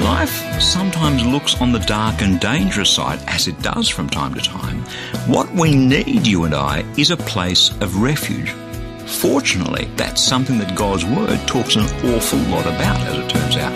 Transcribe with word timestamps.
Life 0.00 0.60
sometimes 0.60 1.24
looks 1.24 1.60
on 1.60 1.72
the 1.72 1.80
dark 1.80 2.22
and 2.22 2.40
dangerous 2.40 2.90
side, 2.90 3.18
as 3.26 3.48
it 3.48 3.60
does 3.60 3.88
from 3.88 4.08
time 4.08 4.34
to 4.34 4.40
time, 4.40 4.82
what 5.26 5.50
we 5.52 5.74
need, 5.74 6.26
you 6.26 6.44
and 6.44 6.54
I, 6.54 6.84
is 6.96 7.10
a 7.10 7.16
place 7.16 7.70
of 7.80 8.00
refuge. 8.00 8.50
Fortunately, 9.06 9.86
that's 9.96 10.22
something 10.22 10.58
that 10.58 10.76
God's 10.76 11.04
Word 11.04 11.38
talks 11.48 11.76
an 11.76 11.82
awful 12.14 12.38
lot 12.50 12.66
about, 12.66 13.00
as 13.08 13.18
it 13.18 13.28
turns 13.30 13.56
out. 13.56 13.72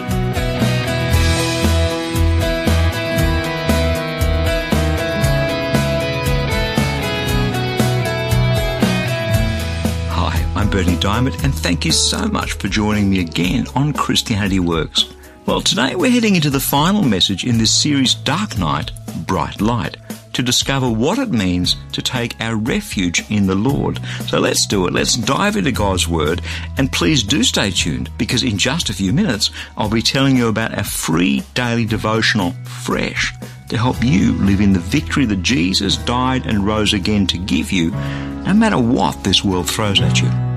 Hi, 10.12 10.52
I'm 10.54 10.70
Bernie 10.70 10.96
Dymet, 10.96 11.42
and 11.44 11.52
thank 11.52 11.84
you 11.84 11.92
so 11.92 12.26
much 12.28 12.52
for 12.52 12.68
joining 12.68 13.10
me 13.10 13.20
again 13.20 13.66
on 13.74 13.92
Christianity 13.92 14.60
Works. 14.60 15.12
Well, 15.46 15.60
today 15.60 15.94
we're 15.94 16.10
heading 16.10 16.34
into 16.34 16.50
the 16.50 16.58
final 16.58 17.04
message 17.04 17.44
in 17.44 17.56
this 17.56 17.70
series, 17.70 18.14
Dark 18.14 18.58
Night, 18.58 18.90
Bright 19.28 19.60
Light, 19.60 19.96
to 20.32 20.42
discover 20.42 20.90
what 20.90 21.20
it 21.20 21.30
means 21.30 21.76
to 21.92 22.02
take 22.02 22.34
our 22.40 22.56
refuge 22.56 23.22
in 23.30 23.46
the 23.46 23.54
Lord. 23.54 24.00
So 24.26 24.40
let's 24.40 24.66
do 24.66 24.88
it. 24.88 24.92
Let's 24.92 25.14
dive 25.14 25.56
into 25.56 25.70
God's 25.70 26.08
Word, 26.08 26.42
and 26.78 26.90
please 26.90 27.22
do 27.22 27.44
stay 27.44 27.70
tuned 27.70 28.10
because 28.18 28.42
in 28.42 28.58
just 28.58 28.90
a 28.90 28.92
few 28.92 29.12
minutes 29.12 29.52
I'll 29.76 29.88
be 29.88 30.02
telling 30.02 30.36
you 30.36 30.48
about 30.48 30.76
our 30.76 30.82
free 30.82 31.44
daily 31.54 31.84
devotional, 31.84 32.50
Fresh, 32.64 33.32
to 33.68 33.78
help 33.78 34.02
you 34.02 34.32
live 34.32 34.60
in 34.60 34.72
the 34.72 34.80
victory 34.80 35.26
that 35.26 35.44
Jesus 35.44 35.96
died 35.96 36.46
and 36.46 36.66
rose 36.66 36.92
again 36.92 37.24
to 37.28 37.38
give 37.38 37.70
you, 37.70 37.92
no 37.92 38.52
matter 38.52 38.78
what 38.78 39.22
this 39.22 39.44
world 39.44 39.70
throws 39.70 40.00
at 40.00 40.20
you. 40.20 40.55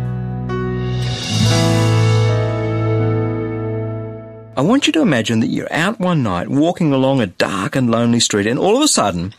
I 4.60 4.62
want 4.62 4.88
you 4.88 4.92
to 4.92 5.02
imagine 5.02 5.40
that 5.40 5.48
you're 5.48 5.72
out 5.72 6.02
one 6.02 6.22
night 6.22 6.50
walking 6.50 6.92
along 6.92 7.22
a 7.22 7.28
dark 7.28 7.78
and 7.78 7.90
lonely 7.90 8.20
street, 8.20 8.46
and 8.46 8.60
all 8.60 8.76
of 8.76 8.84
a 8.84 8.90
sudden, 8.90 9.34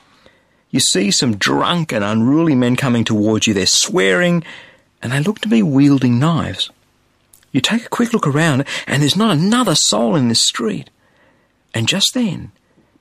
you 0.71 0.81
see 0.81 1.11
some 1.11 1.37
drunk 1.37 1.93
and 1.93 2.03
unruly 2.03 2.55
men 2.55 2.75
coming 2.75 3.05
towards 3.05 3.47
you. 3.47 3.53
They're 3.53 3.67
swearing, 3.67 4.43
and 5.03 5.13
they 5.13 5.21
look 5.21 5.41
to 5.41 5.49
be 5.49 5.63
wielding 5.63 6.19
knives. 6.19 6.71
You 7.53 7.61
take 7.61 7.85
a 7.85 7.91
quick 7.91 8.15
look 8.15 8.27
around, 8.27 8.65
and 8.87 9.03
there's 9.03 9.15
not 9.15 9.37
another 9.37 9.75
soul 9.75 10.17
in 10.17 10.29
this 10.29 10.47
street. 10.47 10.89
And 11.75 11.87
just 11.87 12.15
then, 12.15 12.51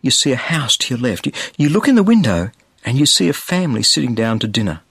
you 0.02 0.12
see 0.12 0.34
a 0.34 0.36
house 0.36 0.76
to 0.76 0.94
your 0.94 1.02
left. 1.02 1.26
You, 1.26 1.32
you 1.58 1.70
look 1.70 1.88
in 1.88 1.96
the 1.96 2.04
window, 2.04 2.52
and 2.84 3.00
you 3.00 3.06
see 3.06 3.30
a 3.30 3.34
family 3.34 3.82
sitting 3.82 4.14
down 4.14 4.40
to 4.40 4.48
dinner. 4.50 4.82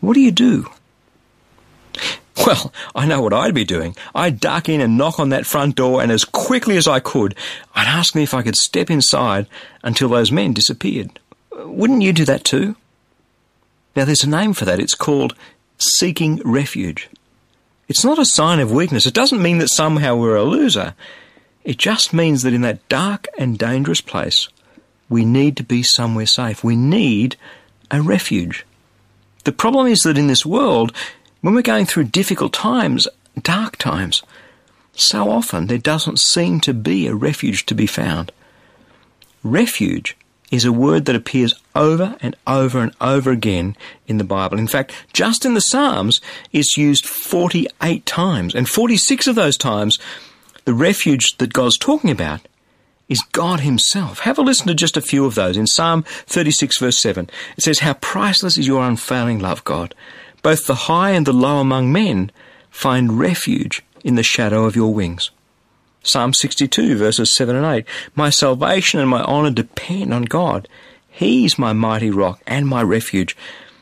What 0.00 0.14
do 0.14 0.20
you 0.20 0.30
do? 0.30 0.70
Well, 2.46 2.72
I 2.94 3.04
know 3.04 3.20
what 3.20 3.32
I'd 3.32 3.54
be 3.54 3.64
doing. 3.64 3.96
I'd 4.14 4.40
duck 4.40 4.68
in 4.68 4.80
and 4.80 4.96
knock 4.96 5.18
on 5.18 5.30
that 5.30 5.44
front 5.44 5.74
door, 5.74 6.00
and 6.00 6.12
as 6.12 6.24
quickly 6.24 6.76
as 6.76 6.86
I 6.86 7.00
could, 7.00 7.34
I'd 7.74 7.86
ask 7.86 8.14
them 8.14 8.22
if 8.22 8.32
I 8.32 8.42
could 8.42 8.56
step 8.56 8.90
inside 8.90 9.46
until 9.82 10.08
those 10.08 10.32
men 10.32 10.52
disappeared. 10.52 11.18
Wouldn't 11.52 12.02
you 12.02 12.12
do 12.12 12.24
that 12.24 12.44
too? 12.44 12.76
Now, 13.96 14.04
there's 14.04 14.24
a 14.24 14.28
name 14.28 14.52
for 14.52 14.64
that. 14.64 14.78
It's 14.78 14.94
called 14.94 15.34
seeking 15.78 16.40
refuge. 16.44 17.08
It's 17.88 18.04
not 18.04 18.18
a 18.18 18.24
sign 18.24 18.60
of 18.60 18.70
weakness. 18.70 19.06
It 19.06 19.14
doesn't 19.14 19.42
mean 19.42 19.58
that 19.58 19.68
somehow 19.68 20.16
we're 20.16 20.36
a 20.36 20.44
loser. 20.44 20.94
It 21.64 21.78
just 21.78 22.12
means 22.12 22.42
that 22.42 22.54
in 22.54 22.60
that 22.62 22.86
dark 22.88 23.26
and 23.38 23.58
dangerous 23.58 24.00
place, 24.00 24.48
we 25.08 25.24
need 25.24 25.56
to 25.56 25.64
be 25.64 25.82
somewhere 25.82 26.26
safe. 26.26 26.62
We 26.62 26.76
need 26.76 27.36
a 27.90 28.00
refuge. 28.00 28.64
The 29.44 29.52
problem 29.52 29.86
is 29.86 30.00
that 30.00 30.18
in 30.18 30.26
this 30.26 30.44
world, 30.44 30.92
when 31.40 31.54
we're 31.54 31.62
going 31.62 31.86
through 31.86 32.04
difficult 32.04 32.52
times, 32.52 33.06
dark 33.40 33.76
times, 33.76 34.22
so 34.94 35.30
often 35.30 35.66
there 35.66 35.78
doesn't 35.78 36.18
seem 36.18 36.60
to 36.60 36.74
be 36.74 37.06
a 37.06 37.14
refuge 37.14 37.66
to 37.66 37.74
be 37.74 37.86
found. 37.86 38.32
Refuge 39.44 40.16
is 40.50 40.64
a 40.64 40.72
word 40.72 41.04
that 41.04 41.14
appears 41.14 41.54
over 41.74 42.16
and 42.20 42.34
over 42.46 42.80
and 42.80 42.92
over 43.00 43.30
again 43.30 43.76
in 44.06 44.18
the 44.18 44.24
Bible. 44.24 44.58
In 44.58 44.66
fact, 44.66 44.92
just 45.12 45.44
in 45.44 45.54
the 45.54 45.60
Psalms, 45.60 46.20
it's 46.52 46.76
used 46.76 47.06
48 47.06 48.04
times, 48.06 48.54
and 48.54 48.68
46 48.68 49.26
of 49.26 49.34
those 49.34 49.56
times, 49.56 49.98
the 50.64 50.74
refuge 50.74 51.36
that 51.38 51.52
God's 51.52 51.78
talking 51.78 52.10
about 52.10 52.40
is 53.08 53.22
God 53.32 53.60
Himself. 53.60 54.20
Have 54.20 54.38
a 54.38 54.42
listen 54.42 54.66
to 54.66 54.74
just 54.74 54.96
a 54.96 55.02
few 55.02 55.24
of 55.24 55.34
those. 55.34 55.56
In 55.56 55.66
Psalm 55.66 56.02
36, 56.02 56.78
verse 56.78 56.98
7, 56.98 57.30
it 57.56 57.62
says, 57.62 57.80
How 57.80 57.94
priceless 57.94 58.58
is 58.58 58.66
your 58.66 58.82
unfailing 58.82 59.38
love, 59.38 59.64
God! 59.64 59.94
Both 60.42 60.66
the 60.66 60.74
high 60.74 61.10
and 61.10 61.26
the 61.26 61.32
low 61.32 61.58
among 61.58 61.92
men 61.92 62.30
find 62.70 63.18
refuge 63.18 63.82
in 64.04 64.14
the 64.14 64.22
shadow 64.22 64.64
of 64.64 64.76
your 64.76 64.92
wings. 64.94 65.30
Psalm 66.02 66.32
62, 66.32 66.96
verses 66.96 67.34
7 67.34 67.56
and 67.56 67.66
8. 67.66 67.84
My 68.14 68.30
salvation 68.30 69.00
and 69.00 69.10
my 69.10 69.22
honour 69.22 69.50
depend 69.50 70.14
on 70.14 70.22
God. 70.22 70.68
He's 71.08 71.58
my 71.58 71.72
mighty 71.72 72.10
rock 72.10 72.40
and 72.46 72.66
my 72.66 72.82
refuge. 72.82 73.36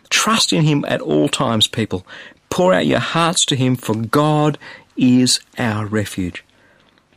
Trust 0.08 0.52
in 0.52 0.64
Him 0.64 0.84
at 0.88 1.00
all 1.00 1.28
times, 1.28 1.66
people. 1.66 2.06
Pour 2.48 2.72
out 2.72 2.86
your 2.86 3.00
hearts 3.00 3.44
to 3.46 3.56
Him, 3.56 3.76
for 3.76 3.94
God 3.94 4.58
is 4.96 5.40
our 5.58 5.86
refuge. 5.86 6.42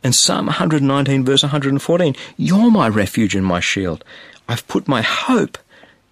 And 0.02 0.14
Psalm 0.14 0.46
119, 0.46 1.24
verse 1.24 1.42
114. 1.42 2.14
You're 2.36 2.70
my 2.70 2.88
refuge 2.88 3.34
and 3.34 3.44
my 3.44 3.60
shield. 3.60 4.04
I've 4.48 4.66
put 4.68 4.88
my 4.88 5.02
hope 5.02 5.58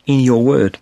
in 0.06 0.20
your 0.20 0.42
word. 0.42 0.78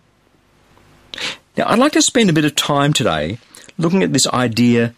Now, 1.57 1.69
I'd 1.69 1.79
like 1.79 1.93
to 1.93 2.03
spend 2.03 2.29
a 2.29 2.35
bit 2.35 2.45
of 2.45 2.55
time 2.55 2.93
today 2.93 3.39
looking 3.79 4.03
at 4.03 4.13
this 4.13 4.27
idea 4.29 4.95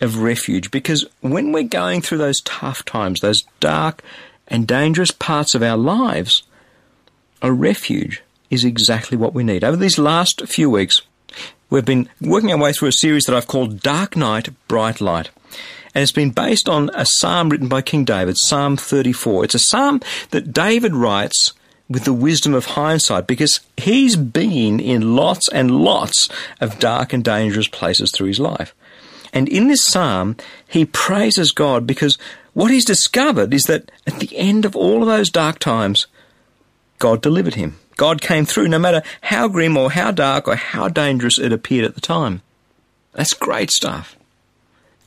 of 0.00 0.18
refuge 0.18 0.70
because 0.70 1.04
when 1.20 1.52
we're 1.52 1.64
going 1.64 2.00
through 2.00 2.18
those 2.18 2.40
tough 2.40 2.84
times, 2.84 3.20
those 3.20 3.44
dark 3.60 4.02
and 4.48 4.66
dangerous 4.66 5.10
parts 5.10 5.54
of 5.54 5.62
our 5.62 5.76
lives, 5.76 6.42
a 7.42 7.52
refuge 7.52 8.22
is 8.50 8.64
exactly 8.64 9.16
what 9.16 9.34
we 9.34 9.44
need. 9.44 9.62
Over 9.62 9.76
these 9.76 9.98
last 9.98 10.46
few 10.46 10.70
weeks, 10.70 11.02
we've 11.70 11.84
been 11.84 12.08
working 12.20 12.50
our 12.52 12.58
way 12.58 12.72
through 12.72 12.88
a 12.88 12.92
series 12.92 13.24
that 13.24 13.36
I've 13.36 13.46
called 13.46 13.80
Dark 13.80 14.16
Night, 14.16 14.48
Bright 14.66 15.00
Light. 15.00 15.30
And 15.94 16.02
it's 16.02 16.12
been 16.12 16.30
based 16.30 16.68
on 16.68 16.90
a 16.94 17.06
psalm 17.06 17.50
written 17.50 17.68
by 17.68 17.82
King 17.82 18.04
David, 18.04 18.36
Psalm 18.38 18.76
34. 18.76 19.44
It's 19.44 19.54
a 19.54 19.60
psalm 19.60 20.00
that 20.30 20.52
David 20.52 20.94
writes 20.94 21.52
with 21.88 22.04
the 22.04 22.12
wisdom 22.12 22.54
of 22.54 22.66
hindsight 22.66 23.26
because 23.26 23.60
he's 23.76 24.16
been 24.16 24.78
in 24.78 25.16
lots 25.16 25.48
and 25.48 25.70
lots 25.70 26.28
of 26.60 26.78
dark 26.78 27.12
and 27.12 27.24
dangerous 27.24 27.68
places 27.68 28.12
through 28.12 28.28
his 28.28 28.40
life. 28.40 28.74
And 29.32 29.48
in 29.48 29.68
this 29.68 29.84
psalm, 29.84 30.36
he 30.66 30.84
praises 30.84 31.52
God 31.52 31.86
because 31.86 32.18
what 32.52 32.70
he's 32.70 32.84
discovered 32.84 33.54
is 33.54 33.64
that 33.64 33.90
at 34.06 34.18
the 34.20 34.36
end 34.36 34.64
of 34.64 34.76
all 34.76 35.02
of 35.02 35.08
those 35.08 35.30
dark 35.30 35.58
times, 35.58 36.06
God 36.98 37.22
delivered 37.22 37.54
him. 37.54 37.78
God 37.96 38.20
came 38.20 38.44
through 38.44 38.68
no 38.68 38.78
matter 38.78 39.02
how 39.22 39.48
grim 39.48 39.76
or 39.76 39.90
how 39.90 40.10
dark 40.10 40.46
or 40.46 40.56
how 40.56 40.88
dangerous 40.88 41.38
it 41.38 41.52
appeared 41.52 41.84
at 41.84 41.94
the 41.94 42.00
time. 42.00 42.42
That's 43.12 43.34
great 43.34 43.70
stuff. 43.70 44.16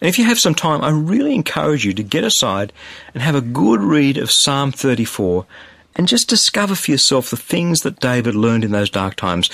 And 0.01 0.09
if 0.09 0.17
you 0.17 0.25
have 0.25 0.39
some 0.39 0.55
time, 0.55 0.83
I 0.83 0.89
really 0.89 1.35
encourage 1.35 1.85
you 1.85 1.93
to 1.93 2.03
get 2.03 2.23
aside 2.23 2.73
and 3.13 3.21
have 3.21 3.35
a 3.35 3.41
good 3.41 3.81
read 3.81 4.17
of 4.17 4.31
Psalm 4.31 4.71
34 4.71 5.45
and 5.95 6.07
just 6.07 6.29
discover 6.29 6.75
for 6.75 6.91
yourself 6.91 7.29
the 7.29 7.37
things 7.37 7.81
that 7.81 7.99
David 7.99 8.35
learned 8.35 8.63
in 8.63 8.71
those 8.71 8.89
dark 8.89 9.15
times. 9.15 9.49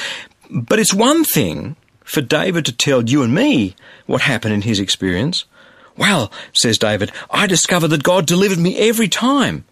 But 0.49 0.79
it's 0.79 0.93
one 0.93 1.23
thing 1.23 1.75
for 2.03 2.21
David 2.21 2.65
to 2.65 2.71
tell 2.71 3.03
you 3.03 3.23
and 3.23 3.33
me 3.33 3.75
what 4.05 4.21
happened 4.21 4.53
in 4.53 4.61
his 4.61 4.79
experience. 4.79 5.45
Well, 5.97 6.31
says 6.53 6.77
David, 6.77 7.11
I 7.29 7.47
discovered 7.47 7.89
that 7.89 8.03
God 8.03 8.25
delivered 8.25 8.59
me 8.59 8.77
every 8.77 9.07
time. 9.07 9.65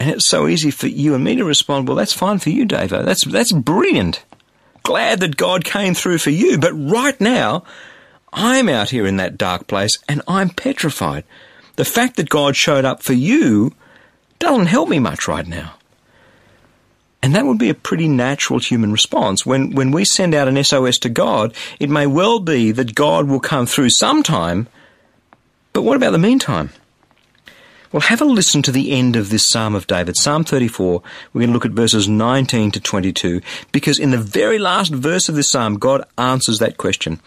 And 0.00 0.10
it's 0.10 0.28
so 0.28 0.46
easy 0.46 0.70
for 0.70 0.88
you 0.88 1.14
and 1.14 1.24
me 1.24 1.36
to 1.36 1.44
respond, 1.44 1.86
well, 1.86 1.96
that's 1.96 2.12
fine 2.12 2.38
for 2.38 2.50
you, 2.50 2.64
David. 2.64 3.06
That's, 3.06 3.24
that's 3.24 3.52
brilliant. 3.52 4.24
Glad 4.82 5.20
that 5.20 5.36
God 5.36 5.64
came 5.64 5.94
through 5.94 6.18
for 6.18 6.30
you. 6.30 6.58
But 6.58 6.72
right 6.72 7.18
now, 7.20 7.64
I'm 8.32 8.68
out 8.68 8.90
here 8.90 9.06
in 9.06 9.16
that 9.16 9.38
dark 9.38 9.66
place 9.66 9.98
and 10.08 10.22
I'm 10.28 10.50
petrified. 10.50 11.24
The 11.76 11.84
fact 11.84 12.16
that 12.16 12.28
God 12.28 12.56
showed 12.56 12.84
up 12.84 13.02
for 13.02 13.12
you 13.12 13.72
doesn't 14.38 14.66
help 14.66 14.88
me 14.88 14.98
much 14.98 15.28
right 15.28 15.46
now. 15.46 15.74
And 17.22 17.34
that 17.34 17.46
would 17.46 17.58
be 17.58 17.70
a 17.70 17.74
pretty 17.74 18.06
natural 18.06 18.60
human 18.60 18.92
response. 18.92 19.44
When, 19.44 19.72
when 19.72 19.90
we 19.90 20.04
send 20.04 20.34
out 20.34 20.48
an 20.48 20.62
SOS 20.62 20.98
to 20.98 21.08
God, 21.08 21.54
it 21.80 21.90
may 21.90 22.06
well 22.06 22.38
be 22.38 22.70
that 22.72 22.94
God 22.94 23.26
will 23.26 23.40
come 23.40 23.66
through 23.66 23.90
sometime, 23.90 24.68
But 25.72 25.82
what 25.82 25.96
about 25.96 26.12
the 26.12 26.18
meantime? 26.18 26.70
Well, 27.92 28.00
have 28.00 28.22
a 28.22 28.24
listen 28.24 28.62
to 28.62 28.72
the 28.72 28.92
end 28.92 29.14
of 29.14 29.28
this 29.28 29.46
Psalm 29.46 29.74
of 29.74 29.86
David, 29.86 30.16
Psalm 30.16 30.42
34. 30.42 31.02
We're 31.32 31.40
going 31.40 31.48
to 31.50 31.52
look 31.52 31.66
at 31.66 31.72
verses 31.72 32.08
19 32.08 32.70
to 32.70 32.80
22, 32.80 33.40
because 33.72 33.98
in 33.98 34.10
the 34.10 34.18
very 34.18 34.58
last 34.58 34.92
verse 34.92 35.28
of 35.28 35.34
this 35.34 35.50
psalm, 35.50 35.78
God 35.78 36.04
answers 36.16 36.60
that 36.60 36.78
question. 36.78 37.20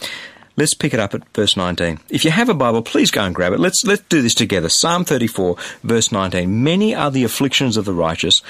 Let's 0.59 0.73
pick 0.73 0.93
it 0.93 0.99
up 0.99 1.13
at 1.13 1.23
verse 1.33 1.55
19. 1.55 2.01
If 2.09 2.25
you 2.25 2.31
have 2.31 2.49
a 2.49 2.53
Bible, 2.53 2.81
please 2.81 3.11
go 3.11 3.23
and 3.23 3.33
grab 3.33 3.53
it. 3.53 3.61
Let's, 3.61 3.81
let's 3.85 4.01
do 4.09 4.21
this 4.21 4.33
together. 4.33 4.67
Psalm 4.67 5.05
34, 5.05 5.55
verse 5.85 6.11
19. 6.11 6.61
Many 6.61 6.93
are 6.93 7.09
the 7.09 7.23
afflictions 7.23 7.77
of 7.77 7.85
the 7.85 7.93
righteous, 7.93 8.41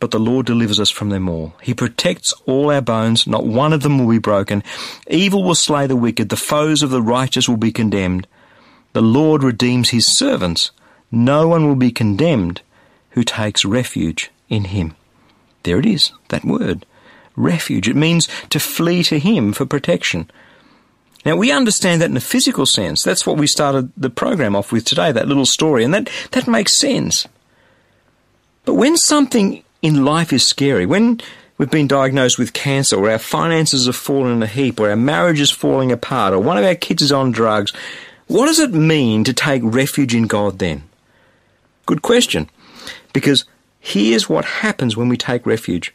but 0.00 0.10
the 0.10 0.18
Lord 0.18 0.46
delivers 0.46 0.80
us 0.80 0.88
from 0.88 1.10
them 1.10 1.28
all. 1.28 1.52
He 1.60 1.74
protects 1.74 2.32
all 2.46 2.70
our 2.70 2.80
bones, 2.80 3.26
not 3.26 3.44
one 3.44 3.74
of 3.74 3.82
them 3.82 3.98
will 3.98 4.08
be 4.08 4.18
broken. 4.18 4.62
Evil 5.10 5.44
will 5.44 5.54
slay 5.54 5.86
the 5.86 5.96
wicked, 5.96 6.30
the 6.30 6.36
foes 6.36 6.82
of 6.82 6.88
the 6.88 7.02
righteous 7.02 7.46
will 7.46 7.58
be 7.58 7.72
condemned. 7.72 8.26
The 8.94 9.02
Lord 9.02 9.42
redeems 9.42 9.90
his 9.90 10.16
servants. 10.16 10.70
No 11.12 11.46
one 11.46 11.68
will 11.68 11.76
be 11.76 11.92
condemned 11.92 12.62
who 13.10 13.22
takes 13.22 13.66
refuge 13.66 14.30
in 14.48 14.64
him. 14.64 14.96
There 15.64 15.78
it 15.78 15.84
is, 15.84 16.12
that 16.30 16.42
word. 16.42 16.86
Refuge. 17.36 17.86
It 17.86 17.96
means 17.96 18.28
to 18.48 18.58
flee 18.58 19.02
to 19.02 19.18
him 19.18 19.52
for 19.52 19.66
protection. 19.66 20.30
Now 21.24 21.36
we 21.36 21.52
understand 21.52 22.00
that 22.00 22.10
in 22.10 22.16
a 22.16 22.20
physical 22.20 22.66
sense. 22.66 23.02
That's 23.02 23.26
what 23.26 23.36
we 23.36 23.46
started 23.46 23.92
the 23.96 24.10
program 24.10 24.56
off 24.56 24.72
with 24.72 24.84
today, 24.84 25.12
that 25.12 25.28
little 25.28 25.46
story, 25.46 25.84
and 25.84 25.92
that, 25.92 26.08
that 26.32 26.48
makes 26.48 26.78
sense. 26.78 27.26
But 28.64 28.74
when 28.74 28.96
something 28.96 29.62
in 29.82 30.04
life 30.04 30.32
is 30.32 30.46
scary, 30.46 30.86
when 30.86 31.20
we've 31.58 31.70
been 31.70 31.88
diagnosed 31.88 32.38
with 32.38 32.52
cancer, 32.52 32.96
or 32.96 33.10
our 33.10 33.18
finances 33.18 33.86
have 33.86 33.96
fallen 33.96 34.32
in 34.32 34.42
a 34.42 34.46
heap, 34.46 34.80
or 34.80 34.88
our 34.88 34.96
marriage 34.96 35.40
is 35.40 35.50
falling 35.50 35.92
apart, 35.92 36.32
or 36.32 36.38
one 36.38 36.56
of 36.56 36.64
our 36.64 36.74
kids 36.74 37.02
is 37.02 37.12
on 37.12 37.32
drugs, 37.32 37.72
what 38.26 38.46
does 38.46 38.58
it 38.58 38.72
mean 38.72 39.24
to 39.24 39.32
take 39.32 39.62
refuge 39.64 40.14
in 40.14 40.26
God 40.26 40.58
then? 40.58 40.84
Good 41.84 42.02
question. 42.02 42.48
Because 43.12 43.44
here's 43.80 44.28
what 44.28 44.44
happens 44.44 44.96
when 44.96 45.08
we 45.08 45.16
take 45.16 45.44
refuge. 45.44 45.92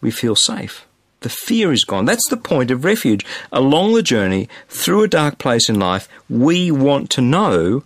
We 0.00 0.10
feel 0.10 0.36
safe. 0.36 0.86
The 1.24 1.30
fear 1.30 1.72
is 1.72 1.84
gone. 1.84 2.04
That's 2.04 2.28
the 2.28 2.36
point 2.36 2.70
of 2.70 2.84
refuge. 2.84 3.24
Along 3.50 3.94
the 3.94 4.02
journey, 4.02 4.46
through 4.68 5.04
a 5.04 5.08
dark 5.08 5.38
place 5.38 5.70
in 5.70 5.78
life, 5.78 6.06
we 6.28 6.70
want 6.70 7.08
to 7.12 7.22
know 7.22 7.82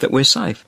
that 0.00 0.10
we're 0.10 0.24
safe. 0.24 0.62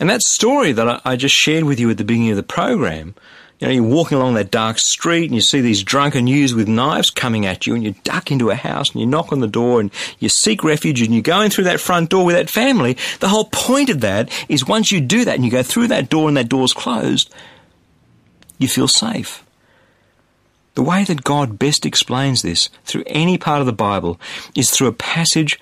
And 0.00 0.10
that 0.10 0.22
story 0.22 0.72
that 0.72 1.02
I 1.06 1.14
just 1.14 1.36
shared 1.36 1.62
with 1.62 1.78
you 1.78 1.88
at 1.88 1.98
the 1.98 2.04
beginning 2.04 2.32
of 2.32 2.36
the 2.36 2.42
program, 2.42 3.14
you 3.60 3.68
know, 3.68 3.74
you're 3.74 3.84
walking 3.84 4.18
along 4.18 4.34
that 4.34 4.50
dark 4.50 4.78
street 4.80 5.26
and 5.26 5.36
you 5.36 5.40
see 5.40 5.60
these 5.60 5.84
drunken 5.84 6.26
youths 6.26 6.52
with 6.52 6.66
knives 6.66 7.10
coming 7.10 7.46
at 7.46 7.64
you 7.64 7.76
and 7.76 7.84
you 7.84 7.94
duck 8.02 8.32
into 8.32 8.50
a 8.50 8.56
house 8.56 8.90
and 8.90 9.00
you 9.00 9.06
knock 9.06 9.30
on 9.30 9.38
the 9.38 9.46
door 9.46 9.78
and 9.78 9.92
you 10.18 10.28
seek 10.28 10.64
refuge 10.64 11.00
and 11.00 11.14
you 11.14 11.22
go 11.22 11.42
in 11.42 11.50
through 11.52 11.64
that 11.64 11.78
front 11.78 12.10
door 12.10 12.24
with 12.24 12.34
that 12.34 12.50
family. 12.50 12.96
The 13.20 13.28
whole 13.28 13.50
point 13.52 13.88
of 13.88 14.00
that 14.00 14.32
is 14.48 14.66
once 14.66 14.90
you 14.90 15.00
do 15.00 15.24
that 15.26 15.36
and 15.36 15.44
you 15.44 15.50
go 15.52 15.62
through 15.62 15.86
that 15.86 16.08
door 16.08 16.26
and 16.26 16.36
that 16.36 16.48
door's 16.48 16.72
closed, 16.72 17.32
you 18.58 18.66
feel 18.66 18.88
safe. 18.88 19.45
The 20.76 20.82
way 20.82 21.04
that 21.04 21.24
God 21.24 21.58
best 21.58 21.86
explains 21.86 22.42
this 22.42 22.68
through 22.84 23.04
any 23.06 23.38
part 23.38 23.60
of 23.60 23.66
the 23.66 23.72
Bible 23.72 24.20
is 24.54 24.70
through 24.70 24.88
a 24.88 24.92
passage 24.92 25.58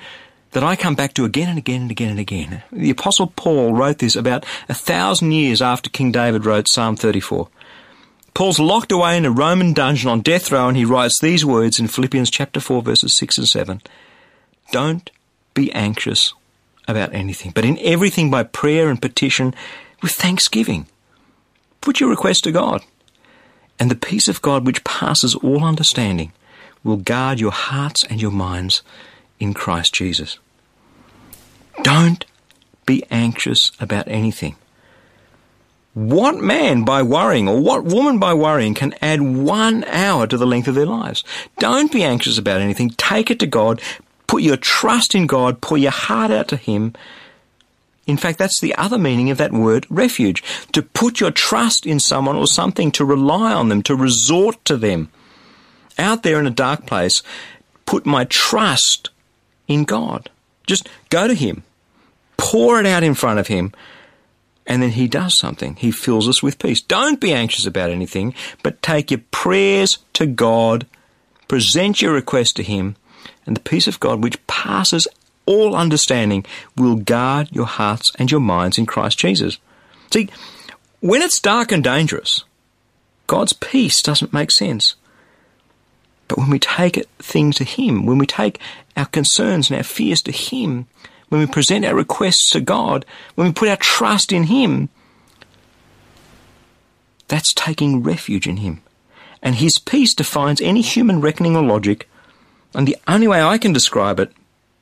that 0.50 0.64
I 0.64 0.74
come 0.74 0.96
back 0.96 1.14
to 1.14 1.24
again 1.24 1.48
and 1.48 1.56
again 1.56 1.82
and 1.82 1.90
again 1.90 2.10
and 2.10 2.18
again. 2.18 2.64
The 2.72 2.90
Apostle 2.90 3.28
Paul 3.36 3.74
wrote 3.74 3.98
this 3.98 4.16
about 4.16 4.44
a 4.68 4.74
thousand 4.74 5.30
years 5.30 5.62
after 5.62 5.88
King 5.88 6.10
David 6.10 6.44
wrote 6.44 6.68
Psalm 6.68 6.96
34. 6.96 7.48
Paul's 8.34 8.58
locked 8.58 8.90
away 8.90 9.16
in 9.16 9.24
a 9.24 9.30
Roman 9.30 9.72
dungeon 9.72 10.10
on 10.10 10.20
death 10.20 10.50
row 10.50 10.66
and 10.66 10.76
he 10.76 10.84
writes 10.84 11.20
these 11.20 11.44
words 11.44 11.78
in 11.78 11.86
Philippians 11.86 12.28
chapter 12.28 12.58
4 12.58 12.82
verses 12.82 13.16
6 13.16 13.38
and 13.38 13.46
7. 13.46 13.82
Don't 14.72 15.12
be 15.54 15.72
anxious 15.72 16.34
about 16.88 17.14
anything, 17.14 17.52
but 17.52 17.64
in 17.64 17.78
everything 17.78 18.32
by 18.32 18.42
prayer 18.42 18.88
and 18.88 19.00
petition 19.00 19.54
with 20.02 20.10
thanksgiving. 20.10 20.88
Put 21.80 22.00
your 22.00 22.10
request 22.10 22.42
to 22.44 22.52
God. 22.52 22.82
And 23.84 23.90
the 23.90 23.96
peace 23.96 24.28
of 24.28 24.40
God, 24.40 24.64
which 24.64 24.82
passes 24.82 25.34
all 25.34 25.62
understanding, 25.62 26.32
will 26.82 26.96
guard 26.96 27.38
your 27.38 27.50
hearts 27.50 28.02
and 28.02 28.18
your 28.18 28.30
minds 28.30 28.80
in 29.38 29.52
Christ 29.52 29.92
Jesus. 29.92 30.38
Don't 31.82 32.24
be 32.86 33.04
anxious 33.10 33.72
about 33.78 34.08
anything. 34.08 34.56
What 35.92 36.36
man 36.36 36.84
by 36.84 37.02
worrying 37.02 37.46
or 37.46 37.60
what 37.60 37.84
woman 37.84 38.18
by 38.18 38.32
worrying 38.32 38.72
can 38.72 38.94
add 39.02 39.20
one 39.20 39.84
hour 39.84 40.26
to 40.28 40.38
the 40.38 40.46
length 40.46 40.68
of 40.68 40.76
their 40.76 40.86
lives? 40.86 41.22
Don't 41.58 41.92
be 41.92 42.04
anxious 42.04 42.38
about 42.38 42.62
anything. 42.62 42.88
Take 42.88 43.30
it 43.30 43.38
to 43.40 43.46
God. 43.46 43.82
Put 44.26 44.40
your 44.40 44.56
trust 44.56 45.14
in 45.14 45.26
God. 45.26 45.60
Pour 45.60 45.76
your 45.76 45.90
heart 45.90 46.30
out 46.30 46.48
to 46.48 46.56
Him 46.56 46.94
in 48.06 48.16
fact, 48.16 48.38
that's 48.38 48.60
the 48.60 48.74
other 48.74 48.98
meaning 48.98 49.30
of 49.30 49.38
that 49.38 49.52
word 49.52 49.86
refuge. 49.88 50.42
To 50.72 50.82
put 50.82 51.20
your 51.20 51.30
trust 51.30 51.86
in 51.86 52.00
someone 52.00 52.36
or 52.36 52.46
something, 52.46 52.90
to 52.92 53.04
rely 53.04 53.52
on 53.52 53.68
them, 53.68 53.82
to 53.82 53.96
resort 53.96 54.62
to 54.66 54.76
them. 54.76 55.10
Out 55.98 56.22
there 56.22 56.38
in 56.38 56.46
a 56.46 56.50
dark 56.50 56.86
place, 56.86 57.22
put 57.86 58.04
my 58.04 58.24
trust 58.24 59.10
in 59.68 59.84
God. 59.84 60.28
Just 60.66 60.88
go 61.08 61.26
to 61.26 61.34
Him. 61.34 61.62
Pour 62.36 62.80
it 62.80 62.86
out 62.86 63.02
in 63.02 63.14
front 63.14 63.38
of 63.38 63.46
Him. 63.46 63.72
And 64.66 64.82
then 64.82 64.90
He 64.90 65.08
does 65.08 65.38
something. 65.38 65.76
He 65.76 65.90
fills 65.90 66.28
us 66.28 66.42
with 66.42 66.58
peace. 66.58 66.80
Don't 66.80 67.20
be 67.20 67.32
anxious 67.32 67.66
about 67.66 67.90
anything, 67.90 68.34
but 68.62 68.82
take 68.82 69.10
your 69.10 69.20
prayers 69.30 69.98
to 70.14 70.26
God. 70.26 70.86
Present 71.48 72.02
your 72.02 72.12
request 72.12 72.56
to 72.56 72.62
Him. 72.62 72.96
And 73.46 73.56
the 73.56 73.60
peace 73.60 73.86
of 73.86 74.00
God, 74.00 74.22
which 74.22 74.44
passes 74.46 75.06
all 75.46 75.74
understanding 75.74 76.44
will 76.76 76.96
guard 76.96 77.48
your 77.52 77.66
hearts 77.66 78.10
and 78.18 78.30
your 78.30 78.40
minds 78.40 78.78
in 78.78 78.86
Christ 78.86 79.18
Jesus. 79.18 79.58
See, 80.12 80.28
when 81.00 81.22
it's 81.22 81.40
dark 81.40 81.72
and 81.72 81.84
dangerous, 81.84 82.44
God's 83.26 83.52
peace 83.52 84.02
doesn't 84.02 84.32
make 84.32 84.50
sense. 84.50 84.94
But 86.28 86.38
when 86.38 86.50
we 86.50 86.58
take 86.58 87.04
things 87.18 87.56
to 87.56 87.64
Him, 87.64 88.06
when 88.06 88.18
we 88.18 88.26
take 88.26 88.58
our 88.96 89.06
concerns 89.06 89.70
and 89.70 89.76
our 89.76 89.84
fears 89.84 90.22
to 90.22 90.32
Him, 90.32 90.86
when 91.28 91.40
we 91.40 91.46
present 91.46 91.84
our 91.84 91.94
requests 91.94 92.48
to 92.50 92.60
God, 92.60 93.04
when 93.34 93.48
we 93.48 93.52
put 93.52 93.68
our 93.68 93.76
trust 93.76 94.32
in 94.32 94.44
Him, 94.44 94.88
that's 97.28 97.52
taking 97.54 98.02
refuge 98.02 98.46
in 98.46 98.58
Him. 98.58 98.82
And 99.42 99.56
His 99.56 99.78
peace 99.78 100.14
defines 100.14 100.60
any 100.60 100.80
human 100.80 101.20
reckoning 101.20 101.56
or 101.56 101.62
logic. 101.62 102.08
And 102.74 102.88
the 102.88 102.96
only 103.06 103.28
way 103.28 103.42
I 103.42 103.58
can 103.58 103.72
describe 103.72 104.18
it 104.18 104.32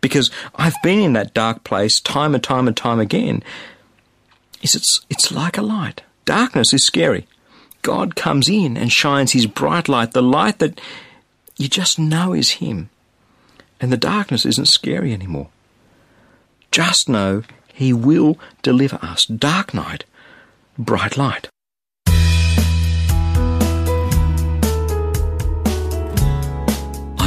because 0.03 0.31
I've 0.57 0.77
been 0.83 0.99
in 0.99 1.15
that 1.15 1.33
dark 1.33 1.65
place 1.65 1.99
time 1.99 2.35
and 2.35 2.45
time 2.45 2.69
and 2.69 2.77
time 2.77 3.01
again. 3.01 3.43
Is 4.61 4.75
it's 4.75 5.01
it's 5.09 5.33
like 5.33 5.57
a 5.57 5.63
light. 5.63 6.03
Darkness 6.27 6.75
is 6.75 6.87
scary. 6.87 7.27
God 7.81 8.15
comes 8.15 8.49
in 8.49 8.77
and 8.77 8.93
shines 8.93 9.33
his 9.33 9.47
bright 9.47 9.89
light, 9.89 10.13
the 10.13 10.23
light 10.23 10.59
that 10.59 10.81
you 11.57 11.69
just 11.69 11.99
know 11.99 12.33
is 12.33 12.53
him. 12.53 12.91
And 13.81 13.93
the 13.93 13.97
darkness 13.97 14.47
isn't 14.47 14.69
scary 14.69 15.13
anymore. 15.13 15.49
Just 16.71 17.09
know 17.09 17.43
he 17.75 17.93
will 17.93 18.39
deliver 18.63 18.99
us. 19.03 19.27
Dark 19.27 19.75
night, 19.75 20.05
bright 20.79 21.17
light. 21.17 21.49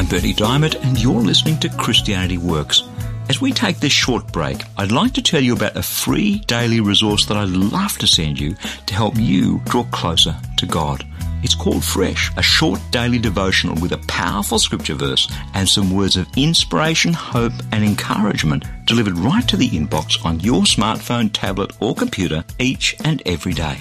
I'm 0.06 0.12
Bernie 0.12 0.36
Dymet, 0.36 0.76
and 0.84 1.02
you're 1.02 1.20
listening 1.20 1.58
to 1.62 1.70
Christianity 1.78 2.38
Works. 2.38 2.84
As 3.28 3.42
we 3.42 3.52
take 3.52 3.80
this 3.80 3.92
short 3.92 4.32
break, 4.32 4.62
I'd 4.78 4.92
like 4.92 5.14
to 5.14 5.22
tell 5.24 5.42
you 5.42 5.56
about 5.56 5.76
a 5.76 5.82
free 5.82 6.42
daily 6.42 6.80
resource 6.80 7.26
that 7.26 7.38
I'd 7.38 7.50
love 7.50 7.98
to 7.98 8.06
send 8.06 8.40
you 8.40 8.56
to 8.86 8.94
help 8.94 9.16
you 9.18 9.62
draw 9.66 9.84
closer 9.86 10.36
to 10.58 10.68
God. 10.68 11.04
It's 11.42 11.56
called 11.56 11.84
Fresh, 11.84 12.30
a 12.38 12.44
short 12.44 12.80
daily 12.92 13.18
devotional 13.18 13.82
with 13.82 13.94
a 13.94 14.06
powerful 14.08 14.60
scripture 14.60 14.94
verse 14.94 15.28
and 15.56 15.68
some 15.68 15.90
words 15.90 16.18
of 16.18 16.28
inspiration, 16.38 17.12
hope, 17.12 17.54
and 17.72 17.84
encouragement 17.84 18.64
delivered 18.86 19.18
right 19.18 19.48
to 19.48 19.58
the 19.58 19.70
inbox 19.70 20.24
on 20.24 20.40
your 20.40 20.66
smartphone, 20.66 21.32
tablet, 21.34 21.74
or 21.80 21.96
computer 21.96 22.44
each 22.60 22.96
and 23.04 23.24
every 23.26 23.54
day. 23.54 23.80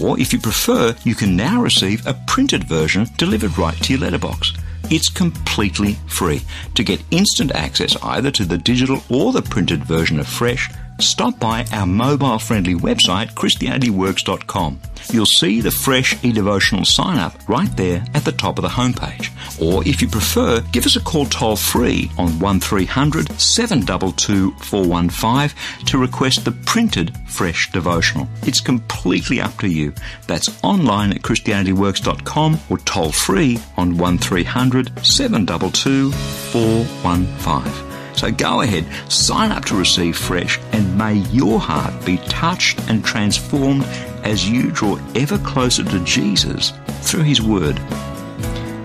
Or 0.00 0.20
if 0.20 0.32
you 0.32 0.38
prefer, 0.38 0.94
you 1.02 1.16
can 1.16 1.34
now 1.34 1.60
receive 1.60 2.06
a 2.06 2.14
printed 2.28 2.62
version 2.62 3.08
delivered 3.16 3.58
right 3.58 3.76
to 3.82 3.94
your 3.94 4.02
letterbox. 4.02 4.52
It's 4.90 5.08
completely 5.08 5.94
free. 6.06 6.42
To 6.74 6.84
get 6.84 7.02
instant 7.10 7.52
access 7.52 7.96
either 8.02 8.30
to 8.32 8.44
the 8.44 8.58
digital 8.58 9.02
or 9.08 9.32
the 9.32 9.42
printed 9.42 9.84
version 9.84 10.20
of 10.20 10.28
Fresh, 10.28 10.70
stop 11.00 11.38
by 11.38 11.64
our 11.72 11.86
mobile 11.86 12.38
friendly 12.38 12.74
website, 12.74 13.32
ChristianityWorks.com. 13.34 14.80
You'll 15.12 15.26
see 15.26 15.60
the 15.60 15.70
fresh 15.70 16.16
e-devotional 16.24 16.84
sign 16.84 17.18
up 17.18 17.34
right 17.48 17.74
there 17.76 18.04
at 18.14 18.24
the 18.24 18.32
top 18.32 18.58
of 18.58 18.62
the 18.62 18.68
homepage. 18.68 19.30
Or 19.60 19.86
if 19.86 20.00
you 20.00 20.08
prefer, 20.08 20.60
give 20.72 20.86
us 20.86 20.96
a 20.96 21.00
call 21.00 21.26
toll 21.26 21.56
free 21.56 22.10
on 22.18 22.38
1300 22.38 23.32
722 23.40 24.52
415 24.52 25.86
to 25.86 25.98
request 25.98 26.44
the 26.44 26.52
printed 26.52 27.16
fresh 27.28 27.70
devotional. 27.72 28.28
It's 28.42 28.60
completely 28.60 29.40
up 29.40 29.56
to 29.58 29.68
you. 29.68 29.92
That's 30.26 30.62
online 30.64 31.12
at 31.12 31.22
ChristianityWorks.com 31.22 32.60
or 32.70 32.78
toll 32.78 33.12
free 33.12 33.58
on 33.76 33.96
1300 33.96 35.04
722 35.04 36.12
415. 36.12 37.83
So 38.14 38.30
go 38.30 38.62
ahead, 38.62 38.86
sign 39.10 39.52
up 39.52 39.64
to 39.66 39.76
receive 39.76 40.16
fresh, 40.16 40.58
and 40.72 40.96
may 40.96 41.14
your 41.14 41.58
heart 41.58 42.04
be 42.04 42.18
touched 42.18 42.80
and 42.88 43.04
transformed 43.04 43.84
as 44.24 44.48
you 44.48 44.70
draw 44.70 44.98
ever 45.14 45.38
closer 45.38 45.84
to 45.84 46.00
Jesus 46.04 46.72
through 47.02 47.22
His 47.24 47.42
Word. 47.42 47.76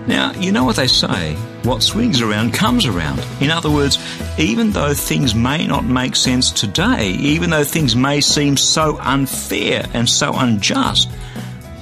Now, 0.06 0.32
you 0.32 0.52
know 0.52 0.64
what 0.64 0.76
they 0.76 0.88
say 0.88 1.36
what 1.64 1.82
swings 1.82 2.22
around 2.22 2.54
comes 2.54 2.86
around. 2.86 3.24
In 3.40 3.50
other 3.50 3.70
words, 3.70 3.98
even 4.38 4.70
though 4.70 4.94
things 4.94 5.34
may 5.34 5.66
not 5.66 5.84
make 5.84 6.16
sense 6.16 6.50
today, 6.50 7.10
even 7.10 7.50
though 7.50 7.64
things 7.64 7.94
may 7.94 8.20
seem 8.20 8.56
so 8.56 8.98
unfair 9.00 9.86
and 9.92 10.08
so 10.08 10.32
unjust, 10.34 11.10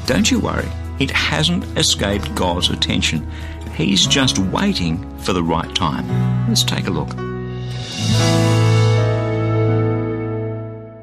don't 0.06 0.30
you 0.30 0.40
worry. 0.40 0.68
It 0.98 1.10
hasn't 1.10 1.64
escaped 1.78 2.34
God's 2.34 2.70
attention. 2.70 3.30
He's 3.76 4.06
just 4.06 4.38
waiting 4.38 5.16
for 5.18 5.32
the 5.32 5.44
right 5.44 5.72
time. 5.76 6.48
Let's 6.48 6.64
take 6.64 6.88
a 6.88 6.90
look. 6.90 7.27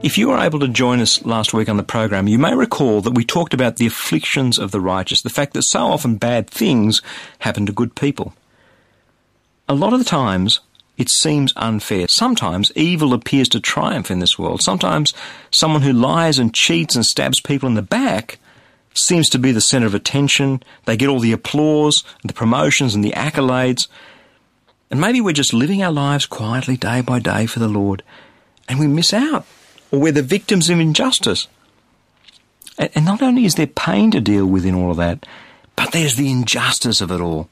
If 0.05 0.19
you 0.19 0.27
were 0.27 0.37
able 0.37 0.59
to 0.59 0.67
join 0.67 0.99
us 0.99 1.25
last 1.25 1.51
week 1.51 1.67
on 1.67 1.77
the 1.77 1.83
program, 1.83 2.27
you 2.27 2.37
may 2.37 2.53
recall 2.53 3.01
that 3.01 3.15
we 3.15 3.25
talked 3.25 3.55
about 3.55 3.77
the 3.77 3.87
afflictions 3.87 4.59
of 4.59 4.69
the 4.69 4.79
righteous, 4.79 5.23
the 5.23 5.31
fact 5.31 5.55
that 5.55 5.63
so 5.63 5.79
often 5.87 6.17
bad 6.17 6.47
things 6.47 7.01
happen 7.39 7.65
to 7.65 7.71
good 7.71 7.95
people. 7.95 8.35
A 9.67 9.73
lot 9.73 9.93
of 9.93 9.99
the 9.99 10.05
times, 10.05 10.59
it 10.95 11.09
seems 11.09 11.53
unfair. 11.55 12.05
Sometimes 12.07 12.71
evil 12.75 13.15
appears 13.15 13.49
to 13.49 13.59
triumph 13.59 14.11
in 14.11 14.19
this 14.19 14.37
world. 14.37 14.61
Sometimes 14.61 15.11
someone 15.49 15.81
who 15.81 15.91
lies 15.91 16.37
and 16.37 16.53
cheats 16.53 16.95
and 16.95 17.03
stabs 17.03 17.41
people 17.41 17.67
in 17.67 17.73
the 17.73 17.81
back 17.81 18.37
seems 18.93 19.27
to 19.29 19.39
be 19.39 19.51
the 19.51 19.59
centre 19.59 19.87
of 19.87 19.95
attention. 19.95 20.61
They 20.85 20.97
get 20.97 21.09
all 21.09 21.19
the 21.19 21.31
applause, 21.31 22.03
and 22.21 22.29
the 22.29 22.35
promotions, 22.35 22.93
and 22.93 23.03
the 23.03 23.13
accolades. 23.13 23.87
And 24.91 25.01
maybe 25.01 25.19
we're 25.19 25.33
just 25.33 25.51
living 25.51 25.81
our 25.81 25.91
lives 25.91 26.27
quietly 26.27 26.77
day 26.77 27.01
by 27.01 27.17
day 27.17 27.47
for 27.47 27.57
the 27.57 27.67
Lord, 27.67 28.03
and 28.69 28.77
we 28.77 28.85
miss 28.85 29.11
out, 29.11 29.47
or 29.95 30.01
we're 30.01 30.11
the 30.11 30.21
victims 30.21 30.69
of 30.69 30.79
injustice. 30.79 31.47
And 32.77 33.05
not 33.05 33.21
only 33.21 33.45
is 33.45 33.55
there 33.55 33.67
pain 33.67 34.11
to 34.11 34.19
deal 34.19 34.45
with 34.45 34.65
in 34.65 34.75
all 34.75 34.91
of 34.91 34.97
that, 34.97 35.25
but 35.77 35.93
there's 35.93 36.15
the 36.15 36.29
injustice 36.29 36.99
of 36.99 37.11
it 37.11 37.21
all. 37.21 37.49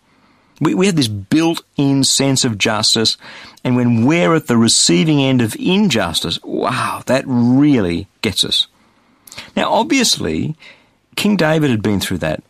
We, 0.60 0.76
we 0.76 0.86
have 0.88 0.98
this 0.98 1.08
built 1.08 1.64
in 1.78 2.04
sense 2.04 2.44
of 2.44 2.58
justice, 2.58 3.18
and 3.64 3.76
when 3.76 4.06
we're 4.06 4.36
at 4.36 4.48
the 4.48 4.58
receiving 4.58 5.22
end 5.22 5.42
of 5.42 5.56
injustice, 5.56 6.40
wow, 6.44 7.02
that 7.06 7.24
really 7.26 8.08
gets 8.22 8.44
us. 8.44 8.68
Now, 9.56 9.72
obviously, 9.72 10.56
King 11.16 11.38
David 11.38 11.72
had 11.72 11.82
been 11.82 12.00
through 12.00 12.20
that. 12.20 12.44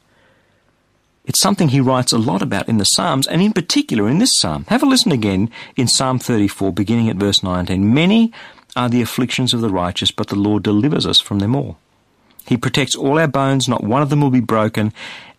It's 1.26 1.40
something 1.40 1.70
he 1.70 1.80
writes 1.80 2.12
a 2.12 2.18
lot 2.18 2.42
about 2.42 2.68
in 2.68 2.78
the 2.78 2.84
Psalms, 2.84 3.28
and 3.28 3.42
in 3.42 3.54
particular 3.54 4.10
in 4.10 4.18
this 4.18 4.38
psalm. 4.40 4.66
Have 4.68 4.84
a 4.84 4.88
listen 4.88 5.12
again 5.12 5.50
in 5.78 5.88
Psalm 5.88 6.20
34, 6.20 6.74
beginning 6.74 7.10
at 7.10 7.16
verse 7.16 7.44
19. 7.44 7.94
Many 7.94 8.34
are 8.76 8.90
the 8.90 9.02
afflictions 9.02 9.54
of 9.54 9.62
the 9.62 9.70
righteous, 9.70 10.12
but 10.12 10.28
the 10.28 10.36
Lord 10.36 10.64
delivers 10.64 11.06
us 11.06 11.20
from 11.20 11.40
them 11.40 11.56
all. 11.56 11.78
He 12.46 12.58
protects 12.58 12.96
all 12.96 13.20
our 13.20 13.28
bones, 13.28 13.68
not 13.68 13.84
one 13.84 14.02
of 14.02 14.10
them 14.10 14.22
will 14.22 14.30
be 14.30 14.40
broken. 14.40 14.94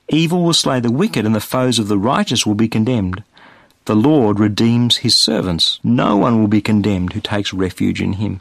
Evil 0.08 0.42
will 0.42 0.52
slay 0.52 0.80
the 0.80 0.92
wicked, 0.92 1.26
and 1.26 1.34
the 1.34 1.40
foes 1.40 1.78
of 1.78 1.88
the 1.88 1.98
righteous 1.98 2.46
will 2.46 2.54
be 2.54 2.68
condemned. 2.68 3.22
The 3.86 3.94
Lord 3.94 4.40
redeems 4.40 4.98
his 4.98 5.22
servants. 5.22 5.78
No 5.84 6.16
one 6.16 6.40
will 6.40 6.48
be 6.48 6.62
condemned 6.62 7.12
who 7.12 7.20
takes 7.20 7.52
refuge 7.52 8.00
in 8.00 8.14
him. 8.14 8.40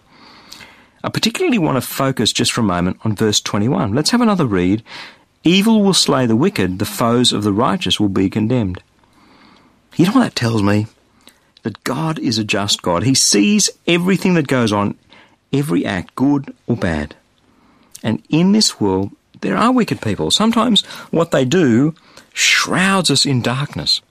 I 1.04 1.10
particularly 1.10 1.60
want 1.60 1.76
to 1.76 1.82
focus 1.82 2.32
just 2.32 2.54
for 2.54 2.62
a 2.62 2.64
moment 2.64 2.98
on 3.04 3.16
verse 3.16 3.42
21. 3.42 3.94
Let's 3.94 4.12
have 4.12 4.22
another 4.22 4.46
read. 4.46 4.84
Evil 5.44 5.82
will 5.82 5.94
slay 5.94 6.26
the 6.26 6.38
wicked, 6.38 6.80
the 6.80 6.86
foes 6.86 7.34
of 7.34 7.44
the 7.44 7.52
righteous 7.52 8.00
will 8.00 8.08
be 8.08 8.30
condemned. 8.30 8.82
You 9.98 10.06
know 10.06 10.14
what 10.14 10.24
that 10.24 10.36
tells 10.36 10.64
me? 10.64 10.88
That 11.64 11.84
God 11.84 12.20
is 12.20 12.38
a 12.38 12.44
just 12.44 12.82
God. 12.82 13.04
He 13.04 13.16
sees 13.16 13.70
everything 13.88 14.34
that 14.36 14.48
goes 14.48 14.72
on, 14.72 14.96
every 15.52 15.86
act, 15.86 16.16
good 16.16 16.54
or 16.68 16.76
bad. 16.76 17.16
And 18.04 18.22
in 18.30 18.52
this 18.52 18.80
world, 18.80 19.12
there 19.42 19.58
are 19.58 19.72
wicked 19.72 20.02
people. 20.02 20.32
Sometimes 20.32 20.86
what 21.12 21.32
they 21.32 21.46
do 21.46 21.96
shrouds 22.34 23.10
us 23.10 23.26
in 23.26 23.42
darkness. 23.42 24.02